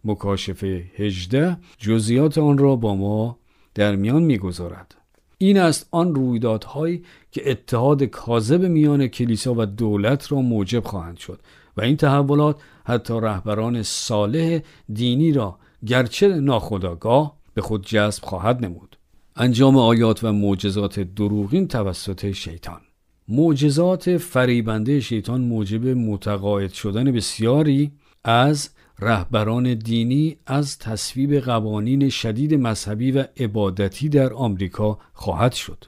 مکاشفه 0.06 0.84
18 0.96 1.58
جزئیات 1.78 2.38
آن 2.38 2.58
را 2.58 2.76
با 2.76 2.96
ما 2.96 3.38
در 3.76 3.96
میان 3.96 4.24
می‌گذارد. 4.24 4.96
این 5.38 5.60
است 5.60 5.88
آن 5.92 6.16
رویدادهایی 6.16 7.04
که 7.32 7.52
اتحاد 7.52 8.04
کاذب 8.04 8.66
میان 8.66 9.08
کلیسا 9.08 9.54
و 9.58 9.66
دولت 9.66 10.32
را 10.32 10.42
موجب 10.42 10.84
خواهند 10.84 11.18
شد 11.18 11.40
و 11.78 11.82
این 11.82 11.98
تحولات 11.98 12.62
حتی 12.86 13.14
رهبران 13.14 13.84
صالح 13.84 14.60
دینی 14.94 15.32
را 15.32 15.58
گرچه 15.86 16.28
ناخداگاه 16.28 17.43
به 17.54 17.62
خود 17.62 17.86
جذب 17.86 18.24
خواهد 18.24 18.66
نمود. 18.66 18.98
انجام 19.36 19.78
آیات 19.78 20.24
و 20.24 20.34
معجزات 20.34 21.00
دروغین 21.00 21.68
توسط 21.68 22.32
شیطان. 22.32 22.82
معجزات 23.28 24.18
فریبنده 24.18 25.00
شیطان 25.00 25.42
موجب 25.42 25.88
متقاعد 25.88 26.72
شدن 26.72 27.12
بسیاری 27.12 27.92
از 28.24 28.70
رهبران 29.00 29.74
دینی 29.74 30.38
از 30.46 30.80
تصویب 30.80 31.40
قوانین 31.40 32.10
شدید 32.10 32.54
مذهبی 32.54 33.12
و 33.12 33.26
عبادتی 33.38 34.10
در 34.10 34.34
آمریکا 34.34 35.00
خواهد 35.14 35.54
شد. 35.54 35.86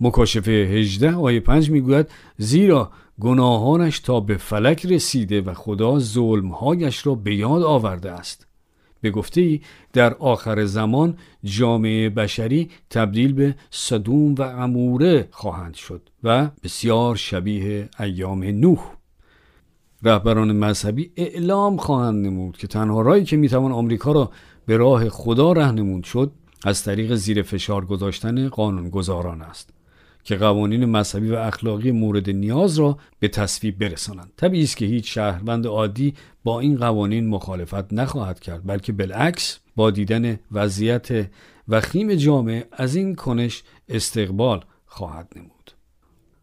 مکاشفه 0.00 0.50
18 0.50 1.14
آیه 1.14 1.40
5 1.40 1.70
می‌گوید 1.70 2.10
زیرا 2.38 2.90
گناهانش 3.20 4.00
تا 4.00 4.20
به 4.20 4.36
فلک 4.36 4.86
رسیده 4.86 5.40
و 5.40 5.54
خدا 5.54 5.98
ظلمهایش 5.98 7.06
را 7.06 7.14
به 7.14 7.34
یاد 7.34 7.62
آورده 7.62 8.10
است. 8.10 8.47
به 9.00 9.10
گفته 9.10 9.40
ای 9.40 9.60
در 9.92 10.14
آخر 10.14 10.64
زمان 10.64 11.16
جامعه 11.44 12.10
بشری 12.10 12.70
تبدیل 12.90 13.32
به 13.32 13.54
صدوم 13.70 14.34
و 14.34 14.42
اموره 14.42 15.28
خواهند 15.30 15.74
شد 15.74 16.08
و 16.24 16.50
بسیار 16.62 17.16
شبیه 17.16 17.88
ایام 18.00 18.44
نوح. 18.44 18.80
رهبران 20.02 20.52
مذهبی 20.52 21.12
اعلام 21.16 21.76
خواهند 21.76 22.26
نمود 22.26 22.56
که 22.56 22.66
تنها 22.66 23.02
رایی 23.02 23.24
که 23.24 23.36
می‌توان 23.36 23.72
آمریکا 23.72 24.12
را 24.12 24.30
به 24.66 24.76
راه 24.76 25.08
خدا 25.08 25.52
رهنمود 25.52 26.04
شد 26.04 26.32
از 26.64 26.84
طریق 26.84 27.14
زیر 27.14 27.42
فشار 27.42 27.86
گذاشتن 27.86 28.48
قانونگذاران 28.48 29.42
است. 29.42 29.77
که 30.28 30.36
قوانین 30.36 30.84
مذهبی 30.84 31.30
و 31.30 31.34
اخلاقی 31.34 31.90
مورد 31.90 32.30
نیاز 32.30 32.78
را 32.78 32.98
به 33.18 33.28
تصویب 33.28 33.78
برسانند. 33.78 34.32
طبیعی 34.36 34.64
است 34.64 34.76
که 34.76 34.86
هیچ 34.86 35.14
شهروند 35.14 35.66
عادی 35.66 36.14
با 36.44 36.60
این 36.60 36.76
قوانین 36.76 37.28
مخالفت 37.28 37.92
نخواهد 37.92 38.40
کرد 38.40 38.66
بلکه 38.66 38.92
بالعکس 38.92 39.58
با 39.76 39.90
دیدن 39.90 40.38
وضعیت 40.52 41.30
وخیم 41.68 42.14
جامعه 42.14 42.68
از 42.72 42.96
این 42.96 43.14
کنش 43.14 43.62
استقبال 43.88 44.64
خواهد 44.86 45.32
نمود. 45.36 45.72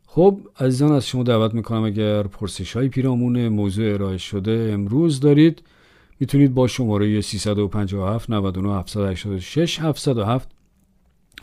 خب 0.08 0.39
عزیزان 0.60 0.91
از 0.91 1.08
شما 1.08 1.24
دعوت 1.24 1.54
می‌کنم 1.54 1.84
اگر 1.84 2.24
پرسش 2.24 2.74
های 2.74 2.89
پیرامون 2.89 3.48
موضوع 3.48 3.93
ارائه 3.93 4.17
شده 4.17 4.69
امروز 4.74 5.19
دارید 5.19 5.63
می‌تونید 6.19 6.54
با 6.54 6.67
شماره 6.67 7.21
357 7.21 8.30
99 8.30 8.80
786 8.80 9.80
707 9.80 10.50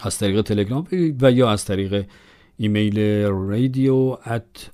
از 0.00 0.18
طریق 0.18 0.42
تلگرام 0.42 0.86
و 1.20 1.32
یا 1.32 1.50
از 1.50 1.64
طریق 1.64 2.06
ایمیل 2.56 2.98
رادیو 3.24 4.16
at 4.16 4.70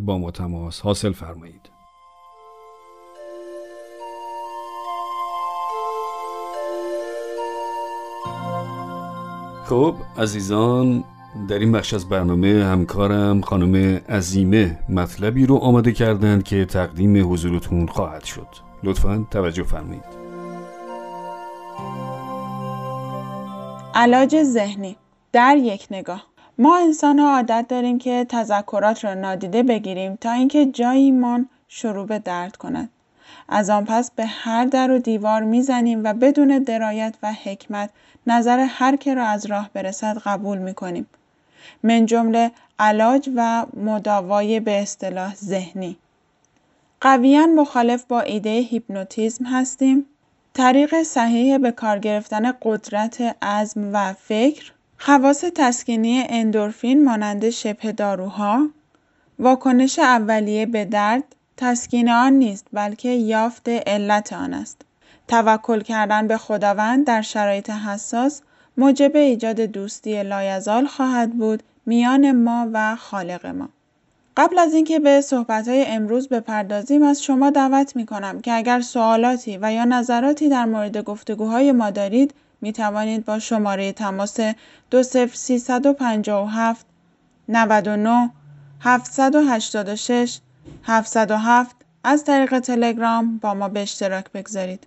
با 0.00 0.18
ما 0.18 0.30
تماس 0.30 0.80
حاصل 0.80 1.12
فرمایید. 1.12 1.76
خب 9.64 9.94
عزیزان 10.18 11.04
در 11.48 11.58
این 11.58 11.72
بخش 11.72 11.94
از 11.94 12.08
برنامه 12.08 12.64
همکارم 12.64 13.40
خانم 13.40 14.00
عزیمه 14.08 14.78
مطلبی 14.88 15.46
رو 15.46 15.56
آماده 15.56 15.92
کردند 15.92 16.42
که 16.42 16.64
تقدیم 16.64 17.32
حضورتون 17.32 17.86
خواهد 17.86 18.24
شد. 18.24 18.48
لطفا 18.82 19.26
توجه 19.30 19.62
فرمایید. 19.62 20.26
علاج 23.94 24.42
ذهنی. 24.42 24.96
در 25.36 25.56
یک 25.56 25.86
نگاه 25.90 26.26
ما 26.58 26.78
انسان 26.78 27.18
ها 27.18 27.36
عادت 27.36 27.66
داریم 27.68 27.98
که 27.98 28.26
تذکرات 28.28 29.04
را 29.04 29.14
نادیده 29.14 29.62
بگیریم 29.62 30.16
تا 30.20 30.32
اینکه 30.32 30.66
جاییمان 30.66 31.48
شروع 31.68 32.06
به 32.06 32.18
درد 32.18 32.56
کند 32.56 32.88
از 33.48 33.70
آن 33.70 33.84
پس 33.84 34.10
به 34.10 34.26
هر 34.26 34.64
در 34.64 34.90
و 34.90 34.98
دیوار 34.98 35.42
می‌زنیم 35.42 36.04
و 36.04 36.14
بدون 36.14 36.58
درایت 36.58 37.14
و 37.22 37.32
حکمت 37.32 37.90
نظر 38.26 38.66
هر 38.68 38.96
که 38.96 39.14
را 39.14 39.26
از 39.26 39.46
راه 39.46 39.70
برسد 39.74 40.18
قبول 40.18 40.58
می 40.58 40.74
کنیم. 40.74 41.06
من 41.82 42.06
جمله 42.06 42.50
علاج 42.78 43.30
و 43.36 43.66
مداوای 43.76 44.60
به 44.60 44.82
اصطلاح 44.82 45.34
ذهنی. 45.34 45.96
قویا 47.00 47.46
مخالف 47.46 48.04
با 48.04 48.20
ایده 48.20 48.50
هیپنوتیزم 48.50 49.44
هستیم. 49.44 50.06
طریق 50.54 51.02
صحیح 51.02 51.58
به 51.58 51.70
کار 51.70 51.98
گرفتن 51.98 52.52
قدرت 52.62 53.36
عزم 53.42 53.90
و 53.92 54.12
فکر 54.12 54.72
خواص 54.98 55.44
تسکینی 55.54 56.24
اندورفین 56.28 57.04
مانند 57.04 57.50
شبه 57.50 57.92
داروها 57.92 58.68
واکنش 59.38 59.98
اولیه 59.98 60.66
به 60.66 60.84
درد 60.84 61.24
تسکین 61.56 62.10
آن 62.10 62.32
نیست 62.32 62.66
بلکه 62.72 63.08
یافت 63.08 63.68
علت 63.68 64.32
آن 64.32 64.54
است. 64.54 64.82
توکل 65.28 65.80
کردن 65.80 66.26
به 66.26 66.36
خداوند 66.36 67.06
در 67.06 67.22
شرایط 67.22 67.70
حساس 67.70 68.42
موجب 68.76 69.16
ایجاد 69.16 69.60
دوستی 69.60 70.22
لایزال 70.22 70.86
خواهد 70.86 71.32
بود 71.32 71.62
میان 71.86 72.32
ما 72.32 72.68
و 72.72 72.96
خالق 72.96 73.46
ما. 73.46 73.68
قبل 74.36 74.58
از 74.58 74.74
اینکه 74.74 74.98
به 74.98 75.20
صحبتهای 75.20 75.84
امروز 75.86 76.28
بپردازیم 76.28 77.02
از 77.02 77.22
شما 77.22 77.50
دعوت 77.50 77.96
می 77.96 78.06
کنم 78.06 78.40
که 78.40 78.52
اگر 78.52 78.80
سوالاتی 78.80 79.58
و 79.62 79.72
یا 79.72 79.84
نظراتی 79.84 80.48
در 80.48 80.64
مورد 80.64 81.04
گفتگوهای 81.04 81.72
ما 81.72 81.90
دارید 81.90 82.34
می 82.60 82.72
توانید 82.72 83.24
با 83.24 83.38
شماره 83.38 83.92
تماس 83.92 84.40
20357 84.90 86.86
99 87.48 88.30
786 88.80 90.38
707 90.84 91.76
از 92.04 92.24
طریق 92.24 92.58
تلگرام 92.58 93.38
با 93.38 93.54
ما 93.54 93.68
به 93.68 93.82
اشتراک 93.82 94.32
بگذارید. 94.32 94.86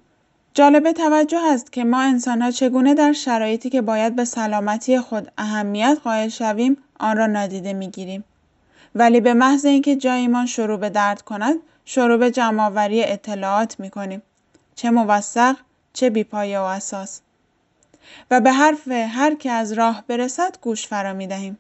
جالب 0.53 0.91
توجه 0.91 1.39
است 1.51 1.71
که 1.71 1.84
ما 1.84 2.01
انسانها 2.01 2.51
چگونه 2.51 2.93
در 2.93 3.13
شرایطی 3.13 3.69
که 3.69 3.82
باید 3.82 4.15
به 4.15 4.25
سلامتی 4.25 4.99
خود 4.99 5.32
اهمیت 5.38 5.97
قائل 6.03 6.29
شویم 6.29 6.77
آن 6.99 7.17
را 7.17 7.25
نادیده 7.27 7.73
می‌گیریم. 7.73 8.23
ولی 8.95 9.21
به 9.21 9.34
محض 9.34 9.65
اینکه 9.65 9.95
جایمان 9.95 10.45
شروع 10.45 10.79
به 10.79 10.89
درد 10.89 11.21
کند 11.21 11.55
شروع 11.86 12.17
به 12.17 12.32
جمعآوری 12.32 13.03
اطلاعات 13.03 13.79
می‌کنیم. 13.79 14.21
چه 14.75 14.89
موثق 14.89 15.55
چه 15.93 16.10
بیپایه 16.10 16.60
و 16.60 16.63
اساس. 16.63 17.21
و 18.32 18.41
به 18.41 18.52
حرف 18.52 18.88
هر 18.88 19.36
که 19.36 19.52
از 19.52 19.72
راه 19.72 20.04
برسد 20.08 20.58
گوش 20.62 20.88
فرا 20.88 21.13
می 21.13 21.28
دهیم. 21.28 21.60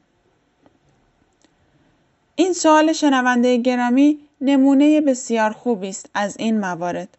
این 2.35 2.53
سوال 2.53 2.93
شنونده 2.93 3.57
گرامی 3.57 4.19
نمونه 4.41 5.01
بسیار 5.01 5.51
خوبی 5.51 5.89
است 5.89 6.09
از 6.13 6.37
این 6.37 6.59
موارد. 6.59 7.17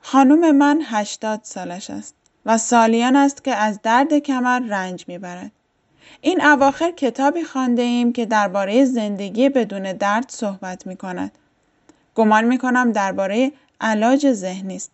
خانم 0.00 0.56
من 0.56 0.80
هشتاد 0.84 1.40
سالش 1.42 1.90
است 1.90 2.14
و 2.46 2.58
سالیان 2.58 3.16
است 3.16 3.44
که 3.44 3.54
از 3.54 3.82
درد 3.82 4.18
کمر 4.18 4.60
رنج 4.60 5.04
می‌برد. 5.08 5.50
این 6.20 6.42
اواخر 6.42 6.90
کتابی 6.90 7.44
خانده 7.44 7.82
ایم 7.82 8.12
که 8.12 8.26
درباره 8.26 8.84
زندگی 8.84 9.48
بدون 9.48 9.92
درد 9.92 10.26
صحبت 10.28 10.86
می 10.86 10.96
کند. 10.96 11.32
گمان 12.14 12.44
می 12.44 12.58
کنم 12.58 12.92
درباره 12.92 13.52
علاج 13.80 14.32
ذهنی 14.32 14.76
است. 14.76 14.90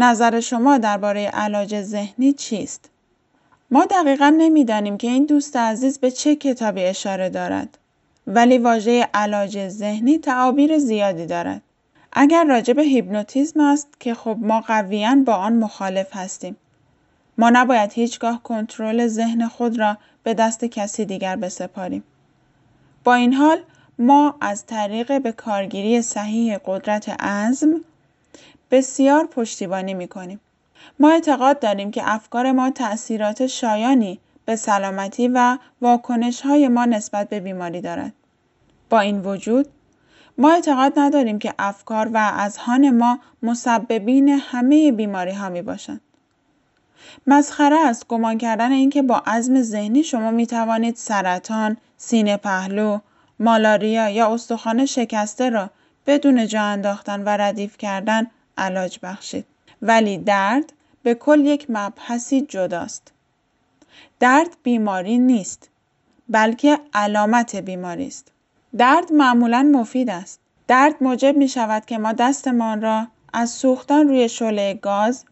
نظر 0.00 0.40
شما 0.40 0.78
درباره 0.78 1.26
علاج 1.26 1.82
ذهنی 1.82 2.32
چیست؟ 2.32 2.90
ما 3.70 3.84
دقیقا 3.84 4.34
نمی‌دانیم 4.38 4.96
که 4.98 5.06
این 5.06 5.26
دوست 5.26 5.56
عزیز 5.56 5.98
به 5.98 6.10
چه 6.10 6.36
کتابی 6.36 6.84
اشاره 6.84 7.28
دارد. 7.28 7.78
ولی 8.26 8.58
واژه 8.58 9.08
علاج 9.14 9.68
ذهنی 9.68 10.18
تعابیر 10.18 10.78
زیادی 10.78 11.26
دارد. 11.26 11.62
اگر 12.12 12.44
راجع 12.44 12.72
به 12.72 12.82
هیپنوتیزم 12.82 13.60
است 13.60 13.88
که 14.00 14.14
خب 14.14 14.36
ما 14.40 14.60
قویا 14.60 15.14
با 15.26 15.34
آن 15.34 15.52
مخالف 15.52 16.16
هستیم. 16.16 16.56
ما 17.38 17.50
نباید 17.50 17.92
هیچگاه 17.92 18.42
کنترل 18.42 19.06
ذهن 19.06 19.48
خود 19.48 19.78
را 19.78 19.96
به 20.22 20.34
دست 20.34 20.64
کسی 20.64 21.04
دیگر 21.04 21.36
بسپاریم. 21.36 22.02
با 23.04 23.14
این 23.14 23.34
حال 23.34 23.58
ما 23.98 24.34
از 24.40 24.66
طریق 24.66 25.22
به 25.22 25.32
کارگیری 25.32 26.02
صحیح 26.02 26.58
قدرت 26.66 27.08
عزم 27.08 27.80
بسیار 28.70 29.26
پشتیبانی 29.26 29.94
می 29.94 30.08
کنیم. 30.08 30.40
ما 30.98 31.10
اعتقاد 31.10 31.60
داریم 31.60 31.90
که 31.90 32.02
افکار 32.04 32.52
ما 32.52 32.70
تأثیرات 32.70 33.46
شایانی 33.46 34.20
به 34.44 34.56
سلامتی 34.56 35.28
و 35.28 35.58
واکنش 35.80 36.40
های 36.40 36.68
ما 36.68 36.84
نسبت 36.84 37.28
به 37.28 37.40
بیماری 37.40 37.80
دارد. 37.80 38.12
با 38.90 39.00
این 39.00 39.20
وجود 39.20 39.68
ما 40.38 40.52
اعتقاد 40.52 40.98
نداریم 40.98 41.38
که 41.38 41.54
افکار 41.58 42.10
و 42.14 42.32
اذهان 42.36 42.90
ما 42.90 43.18
مسببین 43.42 44.28
همه 44.28 44.92
بیماری 44.92 45.32
ها 45.32 45.48
می 45.48 45.62
باشند. 45.62 46.00
مسخره 47.26 47.76
است 47.86 48.08
گمان 48.08 48.38
کردن 48.38 48.72
اینکه 48.72 49.02
با 49.02 49.22
عزم 49.26 49.62
ذهنی 49.62 50.02
شما 50.02 50.30
می 50.30 50.46
توانید 50.46 50.96
سرطان، 50.96 51.76
سینه 51.96 52.36
پهلو، 52.36 52.98
مالاریا 53.40 54.08
یا 54.08 54.34
استخوان 54.34 54.86
شکسته 54.86 55.50
را 55.50 55.70
بدون 56.06 56.46
جا 56.46 56.62
انداختن 56.62 57.24
و 57.24 57.28
ردیف 57.28 57.78
کردن 57.78 58.26
علاج 58.58 58.98
بخشید. 59.02 59.44
ولی 59.82 60.18
درد 60.18 60.72
به 61.02 61.14
کل 61.14 61.40
یک 61.40 61.66
مبحثی 61.68 62.40
جداست. 62.40 63.12
درد 64.20 64.56
بیماری 64.62 65.18
نیست 65.18 65.70
بلکه 66.28 66.78
علامت 66.94 67.56
بیماری 67.56 68.06
است. 68.06 68.32
درد 68.76 69.12
معمولا 69.12 69.62
مفید 69.62 70.10
است. 70.10 70.40
درد 70.68 70.94
موجب 71.00 71.36
می 71.36 71.48
شود 71.48 71.84
که 71.84 71.98
ما 71.98 72.12
دستمان 72.12 72.82
را 72.82 73.06
از 73.32 73.50
سوختن 73.50 74.08
روی 74.08 74.28
شعله 74.28 74.74
گاز 74.74 75.24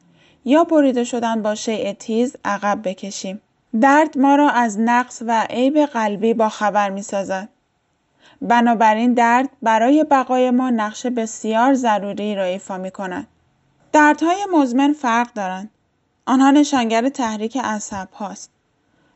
یا 0.45 0.65
بریده 0.65 1.05
شدن 1.05 1.43
با 1.43 1.55
شیء 1.55 1.93
تیز 1.93 2.37
عقب 2.45 2.89
بکشیم. 2.89 3.41
درد 3.81 4.19
ما 4.19 4.37
را 4.37 4.51
از 4.51 4.81
نقص 4.81 5.23
و 5.27 5.47
عیب 5.51 5.79
قلبی 5.79 6.35
با 6.35 6.49
خبر 6.49 6.91
می 6.91 7.03
سازد. 7.03 7.49
بنابراین 8.43 9.15
درد 9.15 9.49
برای 9.62 10.05
بقای 10.05 10.51
ما 10.51 10.71
نقش 10.71 11.07
بسیار 11.07 11.75
ضروری 11.75 12.35
را 12.35 12.45
ایفا 12.45 12.79
می 12.79 12.91
کند. 12.91 13.27
دردهای 13.93 14.47
مزمن 14.53 14.93
فرق 14.93 15.33
دارند. 15.33 15.71
آنها 16.27 16.51
نشانگر 16.51 17.09
تحریک 17.09 17.57
عصب 17.57 18.09
هاست 18.12 18.51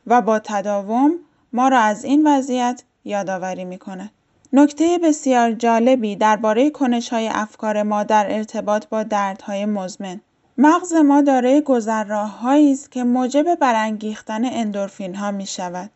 و 0.07 0.21
با 0.21 0.39
تداوم 0.39 1.11
ما 1.53 1.67
را 1.67 1.79
از 1.79 2.03
این 2.03 2.27
وضعیت 2.27 2.83
یادآوری 3.05 3.65
می 3.65 3.77
کند. 3.77 4.11
نکته 4.53 4.99
بسیار 5.03 5.51
جالبی 5.51 6.15
درباره 6.15 6.69
کنش 6.69 7.09
های 7.09 7.27
افکار 7.27 7.83
ما 7.83 8.03
در 8.03 8.35
ارتباط 8.35 8.85
با 8.87 9.03
دردهای 9.03 9.65
مزمن 9.65 10.21
مغز 10.57 10.93
ما 10.93 11.21
دارای 11.21 11.61
گذرراههایی 11.61 12.71
است 12.71 12.91
که 12.91 13.03
موجب 13.03 13.55
برانگیختن 13.55 14.45
اندورفین 14.45 15.15
ها 15.15 15.31
می 15.31 15.45
شود. 15.45 15.89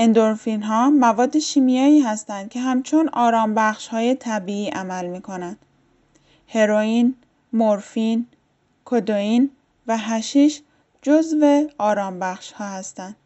اندورفین 0.00 0.62
ها 0.62 0.90
مواد 0.90 1.38
شیمیایی 1.38 2.00
هستند 2.00 2.50
که 2.50 2.60
همچون 2.60 3.08
آرام 3.08 3.54
بخش 3.54 3.88
های 3.88 4.14
طبیعی 4.14 4.68
عمل 4.68 5.06
می 5.06 5.20
کنند. 5.20 5.58
هروئین، 6.48 7.14
مورفین، 7.52 8.26
کدوئین 8.84 9.50
و 9.86 9.98
هشیش 9.98 10.62
جزو 11.02 11.68
آرام 11.78 12.18
بخش 12.18 12.52
ها 12.52 12.64
هستند. 12.64 13.16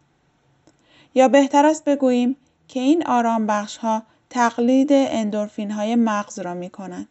یا 1.15 1.29
بهتر 1.29 1.67
است 1.67 1.85
بگوییم 1.85 2.37
که 2.69 2.81
این 2.81 3.07
آرام 3.07 3.47
بخش 3.47 3.77
ها 3.77 4.03
تقلید 4.31 4.89
اندورفین 4.93 5.71
های 5.71 5.97
مغز 5.97 6.39
را 6.39 6.55
می 6.55 6.71
کنند. 6.71 7.09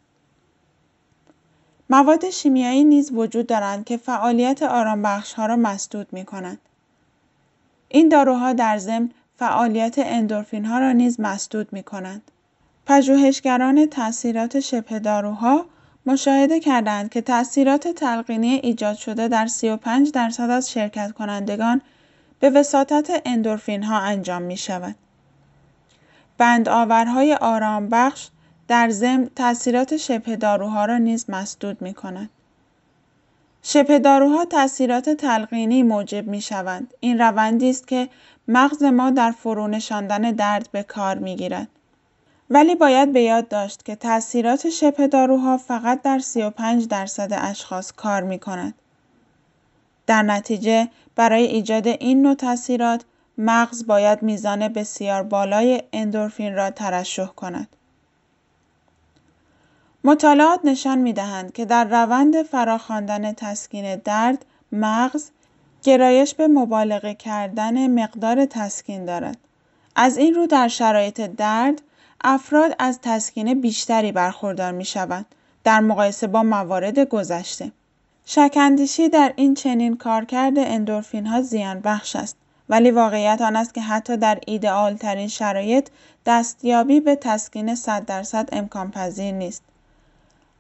مواد 1.89 2.30
شیمیایی 2.30 2.84
نیز 2.84 3.12
وجود 3.12 3.47
دارند 3.47 3.86
که 3.86 3.97
فعالیت 3.97 4.63
ها 4.63 5.45
را 5.45 5.56
مسدود 5.56 6.08
می 6.13 6.26
کنند. 6.26 6.60
این 7.89 8.10
داروها 8.10 8.54
در 8.54 8.78
ضمن 8.78 9.12
فعالیت 9.38 10.00
ها 10.65 10.80
را 10.80 10.91
نیز 10.91 11.20
مسدود 11.20 11.74
می 11.74 11.84
کنند. 11.84 12.32
پژوهشگران 12.86 13.86
تاثیرات 13.86 14.60
شبه 14.60 15.00
داروها 15.00 15.65
مشاهده 16.06 16.60
کردند 16.60 17.10
که 17.10 17.22
تاثیرات 17.22 17.88
تلقینی 17.88 18.54
ایجاد 18.54 18.96
شده 18.96 19.28
در 19.28 19.48
35 19.48 20.12
درصد 20.12 20.50
از 20.50 20.72
شرکت 20.72 21.12
کنندگان 21.12 21.82
به 22.39 22.50
وساطت 22.50 23.22
اندورفین 23.26 23.84
ها 23.84 24.00
انجام 24.00 24.41
می 24.41 24.58
شود. 24.58 24.96
بندآورهای 26.38 27.38
بخش 27.91 28.30
در 28.67 28.89
ضمن 28.89 29.30
تاثیرات 29.36 29.98
شبه 29.98 30.36
داروها 30.36 30.86
را 30.86 30.98
نیز 30.98 31.26
مسدود 31.30 31.82
می 31.82 31.94
کند. 31.94 32.30
شبه 33.63 34.00
داروها 34.00 34.46
تاثیرات 34.46 35.10
تلقینی 35.10 35.84
موجب 35.84 36.28
می 36.28 36.41
شوند. 36.41 36.94
این 37.00 37.20
روندی 37.20 37.70
است 37.70 37.88
که 37.88 38.10
مغز 38.47 38.84
ما 38.84 39.12
در 39.12 39.32
فرو 39.32 39.67
نشاندن 39.67 40.21
درد 40.21 40.69
به 40.71 40.84
کار 40.84 41.17
می 41.17 41.36
گیرد. 41.36 41.67
ولی 42.49 42.75
باید 42.75 43.13
به 43.13 43.21
یاد 43.21 43.47
داشت 43.47 43.86
که 43.86 43.95
تاثیرات 43.95 44.69
شبه 44.69 45.08
داروها 45.08 45.58
فقط 45.58 46.01
در 46.01 46.19
35 46.19 46.88
درصد 46.88 47.30
اشخاص 47.32 47.91
کار 47.91 48.23
می 48.23 48.39
کند. 48.39 48.73
در 50.08 50.23
نتیجه 50.23 50.89
برای 51.15 51.43
ایجاد 51.43 51.88
این 51.88 52.21
نوع 52.21 52.34
تاثیرات 52.34 53.06
مغز 53.38 53.88
باید 53.88 54.23
میزان 54.23 54.67
بسیار 54.67 55.23
بالای 55.23 55.84
اندورفین 55.93 56.56
را 56.56 56.71
ترشح 56.71 57.25
کند. 57.25 57.67
مطالعات 60.04 60.60
نشان 60.63 60.97
می 60.97 61.13
دهند 61.13 61.54
که 61.54 61.65
در 61.65 61.84
روند 61.84 62.43
فراخواندن 62.43 63.34
تسکین 63.34 63.95
درد 63.95 64.45
مغز 64.71 65.30
گرایش 65.84 66.36
به 66.36 66.48
مبالغه 66.48 67.13
کردن 67.13 68.02
مقدار 68.04 68.46
تسکین 68.46 69.06
دارد. 69.06 69.38
از 69.96 70.17
این 70.17 70.34
رو 70.34 70.48
در 70.48 70.67
شرایط 70.67 71.22
درد 71.22 71.82
افراد 72.24 72.76
از 72.80 73.00
تسکین 73.02 73.62
بیشتری 73.62 74.12
برخوردار 74.12 74.72
می 74.72 74.86
شوند 74.86 75.26
در 75.63 75.80
مقایسه 75.80 76.28
با 76.28 76.44
موارد 76.44 77.00
گذشته. 77.00 77.72
شکندیشی 78.26 79.10
در 79.10 79.34
این 79.36 79.54
چنین 79.54 79.98
کارکرد 79.98 80.54
اندورفین 80.58 81.28
ها 81.28 81.41
زیان 81.41 81.80
بخش 81.80 82.15
است 82.15 82.36
ولی 82.70 82.91
واقعیت 82.91 83.41
آن 83.41 83.56
است 83.56 83.74
که 83.74 83.82
حتی 83.82 84.17
در 84.17 84.39
ایدئال 84.48 84.96
ترین 84.96 85.28
شرایط 85.28 85.89
دستیابی 86.26 87.00
به 87.00 87.15
تسکین 87.15 87.76
100 87.76 88.06
درصد 88.06 88.50
امکان 88.52 88.91
پذیر 88.91 89.34
نیست. 89.34 89.63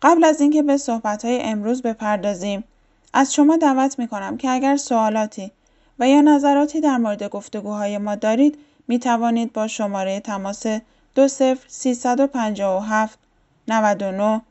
قبل 0.01 0.23
از 0.23 0.41
اینکه 0.41 0.63
به 0.63 0.77
های 1.23 1.41
امروز 1.41 1.81
بپردازیم 1.81 2.63
از 3.13 3.33
شما 3.33 3.57
دعوت 3.57 3.99
می 3.99 4.07
کنم 4.07 4.37
که 4.37 4.49
اگر 4.49 4.77
سوالاتی 4.77 5.51
و 5.99 6.09
یا 6.09 6.21
نظراتی 6.21 6.81
در 6.81 6.97
مورد 6.97 7.23
گفتگوهای 7.23 7.97
ما 7.97 8.15
دارید 8.15 8.57
می 8.87 8.99
توانید 8.99 9.53
با 9.53 9.67
شماره 9.67 10.19
تماس 10.19 10.63
20 11.15 11.67
357 11.67 13.19
99 13.67 14.41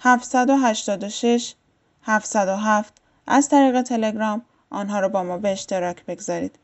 786 0.00 1.54
707 2.02 2.94
از 3.26 3.48
طریق 3.48 3.82
تلگرام 3.82 4.42
آنها 4.70 5.00
را 5.00 5.08
با 5.08 5.22
ما 5.22 5.38
به 5.38 5.52
اشتراک 5.52 6.04
بگذارید. 6.04 6.58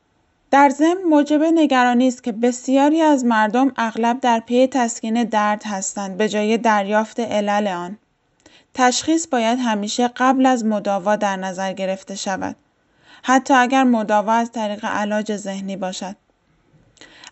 در 0.50 0.68
ضمن 0.68 1.02
موجب 1.10 1.42
نگرانی 1.42 2.08
است 2.08 2.24
که 2.24 2.32
بسیاری 2.32 3.00
از 3.00 3.24
مردم 3.24 3.72
اغلب 3.76 4.20
در 4.20 4.40
پی 4.40 4.66
تسکین 4.66 5.24
درد 5.24 5.62
هستند 5.64 6.16
به 6.16 6.28
جای 6.28 6.58
دریافت 6.58 7.20
علل 7.20 7.68
آن. 7.68 7.98
تشخیص 8.74 9.26
باید 9.26 9.58
همیشه 9.58 10.08
قبل 10.08 10.46
از 10.46 10.64
مداوا 10.64 11.16
در 11.16 11.36
نظر 11.36 11.72
گرفته 11.72 12.14
شود. 12.14 12.56
حتی 13.22 13.54
اگر 13.54 13.84
مداوا 13.84 14.32
از 14.32 14.52
طریق 14.52 14.84
علاج 14.84 15.36
ذهنی 15.36 15.76
باشد. 15.76 16.16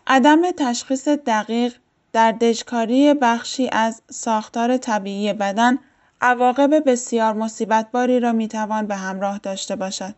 عدم 0.07 0.51
تشخیص 0.51 1.09
دقیق 1.09 1.75
در 2.13 2.33
دژکاری 2.33 3.15
بخشی 3.15 3.69
از 3.73 4.03
ساختار 4.11 4.77
طبیعی 4.77 5.33
بدن 5.33 5.79
عواقب 6.21 6.91
بسیار 6.91 7.33
مصیبتباری 7.33 8.21
را 8.21 8.33
می‌توان 8.33 8.87
به 8.87 8.97
همراه 8.97 9.39
داشته 9.39 9.77
باشد. 9.77 10.15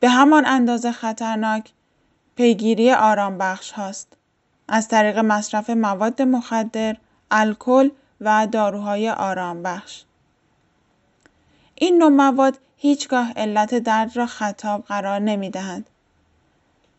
به 0.00 0.08
همان 0.08 0.46
اندازه 0.46 0.92
خطرناک 0.92 1.70
پیگیری 2.36 2.92
آرام 2.92 3.38
بخش 3.38 3.70
هاست. 3.70 4.12
از 4.68 4.88
طریق 4.88 5.18
مصرف 5.18 5.70
مواد 5.70 6.22
مخدر، 6.22 6.96
الکل 7.30 7.90
و 8.20 8.46
داروهای 8.52 9.10
آرام 9.10 9.62
بخش. 9.62 10.02
این 11.74 11.98
نوع 11.98 12.08
مواد 12.08 12.58
هیچگاه 12.76 13.32
علت 13.32 13.74
درد 13.74 14.16
را 14.16 14.26
خطاب 14.26 14.84
قرار 14.84 15.18
نمی 15.18 15.50
دهند. 15.50 15.90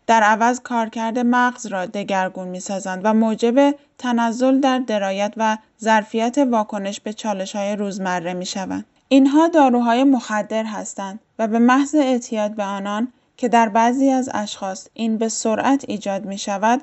در 0.08 0.24
عوض 0.24 0.60
کارکرد 0.60 1.20
مغز 1.20 1.66
را 1.66 1.86
دگرگون 1.86 2.48
می 2.48 2.60
سازند 2.60 3.02
و 3.04 3.14
موجب 3.14 3.76
تنزل 3.98 4.60
در 4.60 4.80
درایت 4.80 5.34
و 5.38 5.58
ظرفیت 5.82 6.38
واکنش 6.38 7.00
به 7.00 7.14
چالش 7.14 7.56
های 7.56 7.76
روزمره 7.76 8.34
می 8.34 8.46
شوند. 8.46 8.86
اینها 9.08 9.48
داروهای 9.48 10.04
مخدر 10.04 10.64
هستند 10.64 11.20
و 11.40 11.48
به 11.48 11.60
محض 11.60 11.96
اعتیاد 11.96 12.56
به 12.56 12.64
آنان 12.64 13.08
که 13.38 13.48
در 13.48 13.70
بعضی 13.70 14.10
از 14.10 14.30
اشخاص 14.34 14.88
این 14.94 15.18
به 15.18 15.30
سرعت 15.30 15.86
ایجاد 15.88 16.26
می 16.26 16.38
شود 16.38 16.82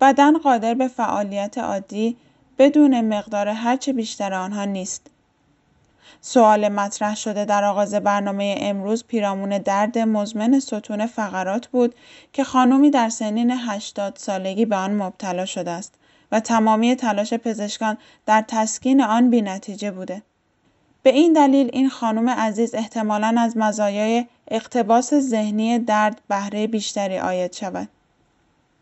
بدن 0.00 0.38
قادر 0.38 0.74
به 0.74 0.88
فعالیت 0.88 1.58
عادی 1.58 2.16
بدون 2.58 3.00
مقدار 3.00 3.48
هرچه 3.48 3.92
بیشتر 3.92 4.34
آنها 4.34 4.64
نیست. 4.64 5.10
سوال 6.20 6.68
مطرح 6.68 7.16
شده 7.16 7.44
در 7.44 7.64
آغاز 7.64 7.94
برنامه 7.94 8.56
امروز 8.58 9.04
پیرامون 9.04 9.58
درد 9.58 9.98
مزمن 9.98 10.60
ستون 10.60 11.06
فقرات 11.06 11.66
بود 11.66 11.94
که 12.32 12.44
خانومی 12.44 12.90
در 12.90 13.08
سنین 13.08 13.50
80 13.50 14.16
سالگی 14.16 14.64
به 14.66 14.76
آن 14.76 14.94
مبتلا 14.94 15.44
شده 15.44 15.70
است 15.70 15.94
و 16.32 16.40
تمامی 16.40 16.96
تلاش 16.96 17.34
پزشکان 17.34 17.98
در 18.26 18.44
تسکین 18.48 19.02
آن 19.02 19.30
بی 19.30 19.42
نتیجه 19.42 19.90
بوده. 19.90 20.22
به 21.02 21.10
این 21.10 21.32
دلیل 21.32 21.70
این 21.72 21.88
خانم 21.88 22.28
عزیز 22.28 22.74
احتمالا 22.74 23.34
از 23.38 23.56
مزایای 23.56 24.26
اقتباس 24.48 25.14
ذهنی 25.14 25.78
درد 25.78 26.20
بهره 26.28 26.66
بیشتری 26.66 27.18
آید 27.18 27.52
شود. 27.52 27.88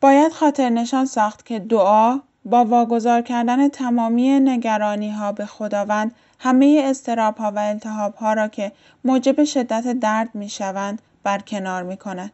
باید 0.00 0.32
خاطر 0.32 0.68
نشان 0.68 1.06
ساخت 1.06 1.46
که 1.46 1.58
دعا 1.58 2.20
با 2.44 2.64
واگذار 2.64 3.22
کردن 3.22 3.68
تمامی 3.68 4.40
نگرانی 4.40 5.10
ها 5.10 5.32
به 5.32 5.46
خداوند 5.46 6.14
همه 6.38 6.82
استراب 6.84 7.36
ها 7.36 7.52
و 7.52 7.58
التهاب 7.58 8.14
ها 8.14 8.32
را 8.32 8.48
که 8.48 8.72
موجب 9.04 9.44
شدت 9.44 9.92
درد 9.92 10.34
می 10.34 10.48
شوند 10.48 11.02
برکنار 11.22 11.82
می 11.82 11.96
کند. 11.96 12.32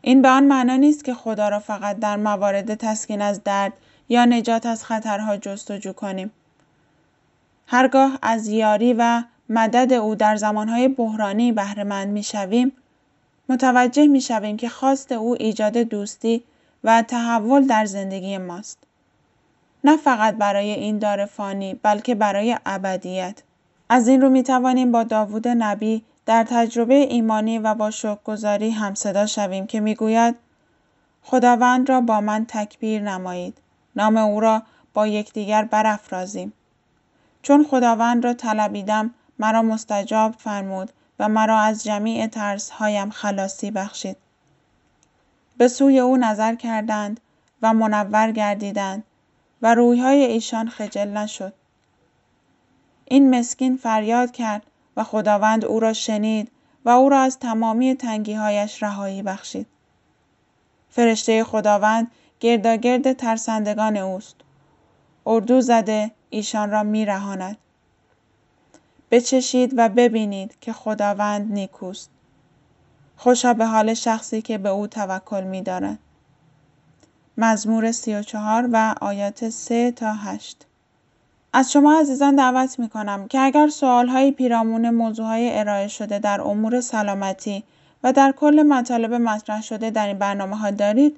این 0.00 0.22
به 0.22 0.28
آن 0.28 0.44
معنا 0.44 0.76
نیست 0.76 1.04
که 1.04 1.14
خدا 1.14 1.48
را 1.48 1.58
فقط 1.58 1.98
در 1.98 2.16
موارد 2.16 2.74
تسکین 2.74 3.22
از 3.22 3.44
درد 3.44 3.72
یا 4.08 4.24
نجات 4.24 4.66
از 4.66 4.84
خطرها 4.84 5.36
جستجو 5.36 5.92
کنیم. 5.92 6.30
هرگاه 7.66 8.18
از 8.22 8.48
یاری 8.48 8.94
و 8.98 9.22
مدد 9.48 9.92
او 9.92 10.14
در 10.14 10.36
زمانهای 10.36 10.88
بحرانی 10.88 11.52
بهرهمند 11.52 12.08
می 12.08 12.22
شویم، 12.22 12.72
متوجه 13.48 14.06
می 14.06 14.20
شویم 14.20 14.56
که 14.56 14.68
خواست 14.68 15.12
او 15.12 15.36
ایجاد 15.40 15.76
دوستی 15.78 16.42
و 16.84 17.02
تحول 17.02 17.66
در 17.66 17.84
زندگی 17.84 18.38
ماست. 18.38 18.78
نه 19.84 19.96
فقط 19.96 20.34
برای 20.34 20.70
این 20.70 20.98
دار 20.98 21.26
فانی 21.26 21.74
بلکه 21.74 22.14
برای 22.14 22.56
ابدیت. 22.66 23.42
از 23.88 24.08
این 24.08 24.20
رو 24.20 24.28
می 24.28 24.42
توانیم 24.42 24.92
با 24.92 25.02
داوود 25.02 25.48
نبی 25.48 26.04
در 26.26 26.44
تجربه 26.48 26.94
ایمانی 26.94 27.58
و 27.58 27.74
با 27.74 27.90
شکرگزاری 27.90 28.70
هم 28.70 28.94
صدا 28.94 29.26
شویم 29.26 29.66
که 29.66 29.80
می‌گوید 29.80 30.34
خداوند 31.22 31.88
را 31.88 32.00
با 32.00 32.20
من 32.20 32.44
تکبیر 32.48 33.02
نمایید 33.02 33.58
نام 33.96 34.16
او 34.16 34.40
را 34.40 34.62
با 34.94 35.06
یکدیگر 35.06 35.64
برافرازیم 35.64 36.52
چون 37.42 37.66
خداوند 37.70 38.24
را 38.24 38.34
طلبیدم 38.34 39.14
مرا 39.38 39.62
مستجاب 39.62 40.32
فرمود 40.38 40.90
و 41.18 41.28
مرا 41.28 41.58
از 41.58 41.84
جمیع 41.84 42.28
هایم 42.72 43.10
خلاصی 43.10 43.70
بخشید 43.70 44.16
به 45.62 45.68
سوی 45.68 45.98
او 45.98 46.16
نظر 46.16 46.54
کردند 46.54 47.20
و 47.62 47.74
منور 47.74 48.32
گردیدند 48.32 49.04
و 49.62 49.74
رویهای 49.74 50.24
ایشان 50.24 50.68
خجل 50.68 51.08
نشد. 51.08 51.52
این 53.04 53.38
مسکین 53.38 53.76
فریاد 53.76 54.30
کرد 54.30 54.62
و 54.96 55.04
خداوند 55.04 55.64
او 55.64 55.80
را 55.80 55.92
شنید 55.92 56.50
و 56.84 56.90
او 56.90 57.08
را 57.08 57.20
از 57.20 57.38
تمامی 57.38 57.94
تنگیهایش 57.94 58.82
رهایی 58.82 59.22
بخشید. 59.22 59.66
فرشته 60.90 61.44
خداوند 61.44 62.10
گرداگرد 62.40 63.12
ترسندگان 63.12 63.96
اوست. 63.96 64.36
اردو 65.26 65.60
زده 65.60 66.10
ایشان 66.30 66.70
را 66.70 66.82
میرهاند. 66.82 67.56
بچشید 69.10 69.74
و 69.76 69.88
ببینید 69.88 70.56
که 70.60 70.72
خداوند 70.72 71.52
نیکوست. 71.52 72.11
خوشا 73.22 73.54
به 73.54 73.66
حال 73.66 73.94
شخصی 73.94 74.42
که 74.42 74.58
به 74.58 74.68
او 74.68 74.86
توکل 74.86 75.44
می 75.44 75.62
دارد. 75.62 75.98
مزمور 77.38 77.92
سی 77.92 78.14
و 78.14 78.22
چهار 78.22 78.68
و 78.72 78.94
آیات 79.00 79.48
سه 79.48 79.92
تا 79.92 80.12
هشت 80.12 80.66
از 81.52 81.72
شما 81.72 82.00
عزیزان 82.00 82.36
دعوت 82.36 82.78
می 82.78 82.88
کنم 82.88 83.28
که 83.28 83.40
اگر 83.40 83.68
سوال 83.68 84.08
های 84.08 84.30
پیرامون 84.30 84.90
موضوع 84.90 85.26
های 85.26 85.58
ارائه 85.58 85.88
شده 85.88 86.18
در 86.18 86.40
امور 86.40 86.80
سلامتی 86.80 87.64
و 88.02 88.12
در 88.12 88.32
کل 88.32 88.62
مطالب 88.62 89.14
مطرح 89.14 89.62
شده 89.62 89.90
در 89.90 90.06
این 90.06 90.18
برنامه 90.18 90.56
ها 90.56 90.70
دارید 90.70 91.16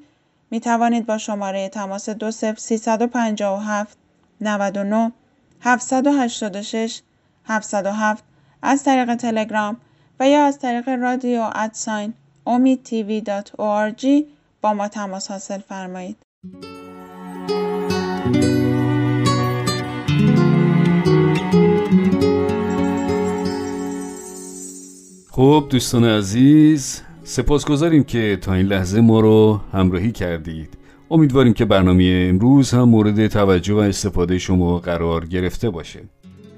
می 0.50 0.60
توانید 0.60 1.06
با 1.06 1.18
شماره 1.18 1.68
تماس 1.68 2.08
20357 2.08 3.98
99 4.40 5.12
786 5.60 7.00
707 7.44 8.24
از 8.62 8.84
طریق 8.84 9.14
تلگرام 9.14 9.76
و 10.20 10.28
یا 10.28 10.44
از 10.44 10.58
طریق 10.58 10.88
رادیو 10.88 11.50
ادساین 11.54 12.14
تیوی 12.84 13.22
با 14.60 14.74
ما 14.74 14.88
تماس 14.88 15.30
حاصل 15.30 15.58
فرمایید. 15.58 16.16
خب 25.30 25.66
دوستان 25.70 26.04
عزیز 26.04 27.02
سپاسگزاریم 27.24 28.04
که 28.04 28.38
تا 28.42 28.54
این 28.54 28.66
لحظه 28.66 29.00
ما 29.00 29.20
رو 29.20 29.60
همراهی 29.72 30.12
کردید 30.12 30.68
امیدواریم 31.10 31.52
که 31.52 31.64
برنامه 31.64 32.26
امروز 32.30 32.70
هم 32.70 32.82
مورد 32.82 33.26
توجه 33.26 33.74
و 33.74 33.78
استفاده 33.78 34.38
شما 34.38 34.78
قرار 34.78 35.26
گرفته 35.26 35.70
باشه 35.70 36.00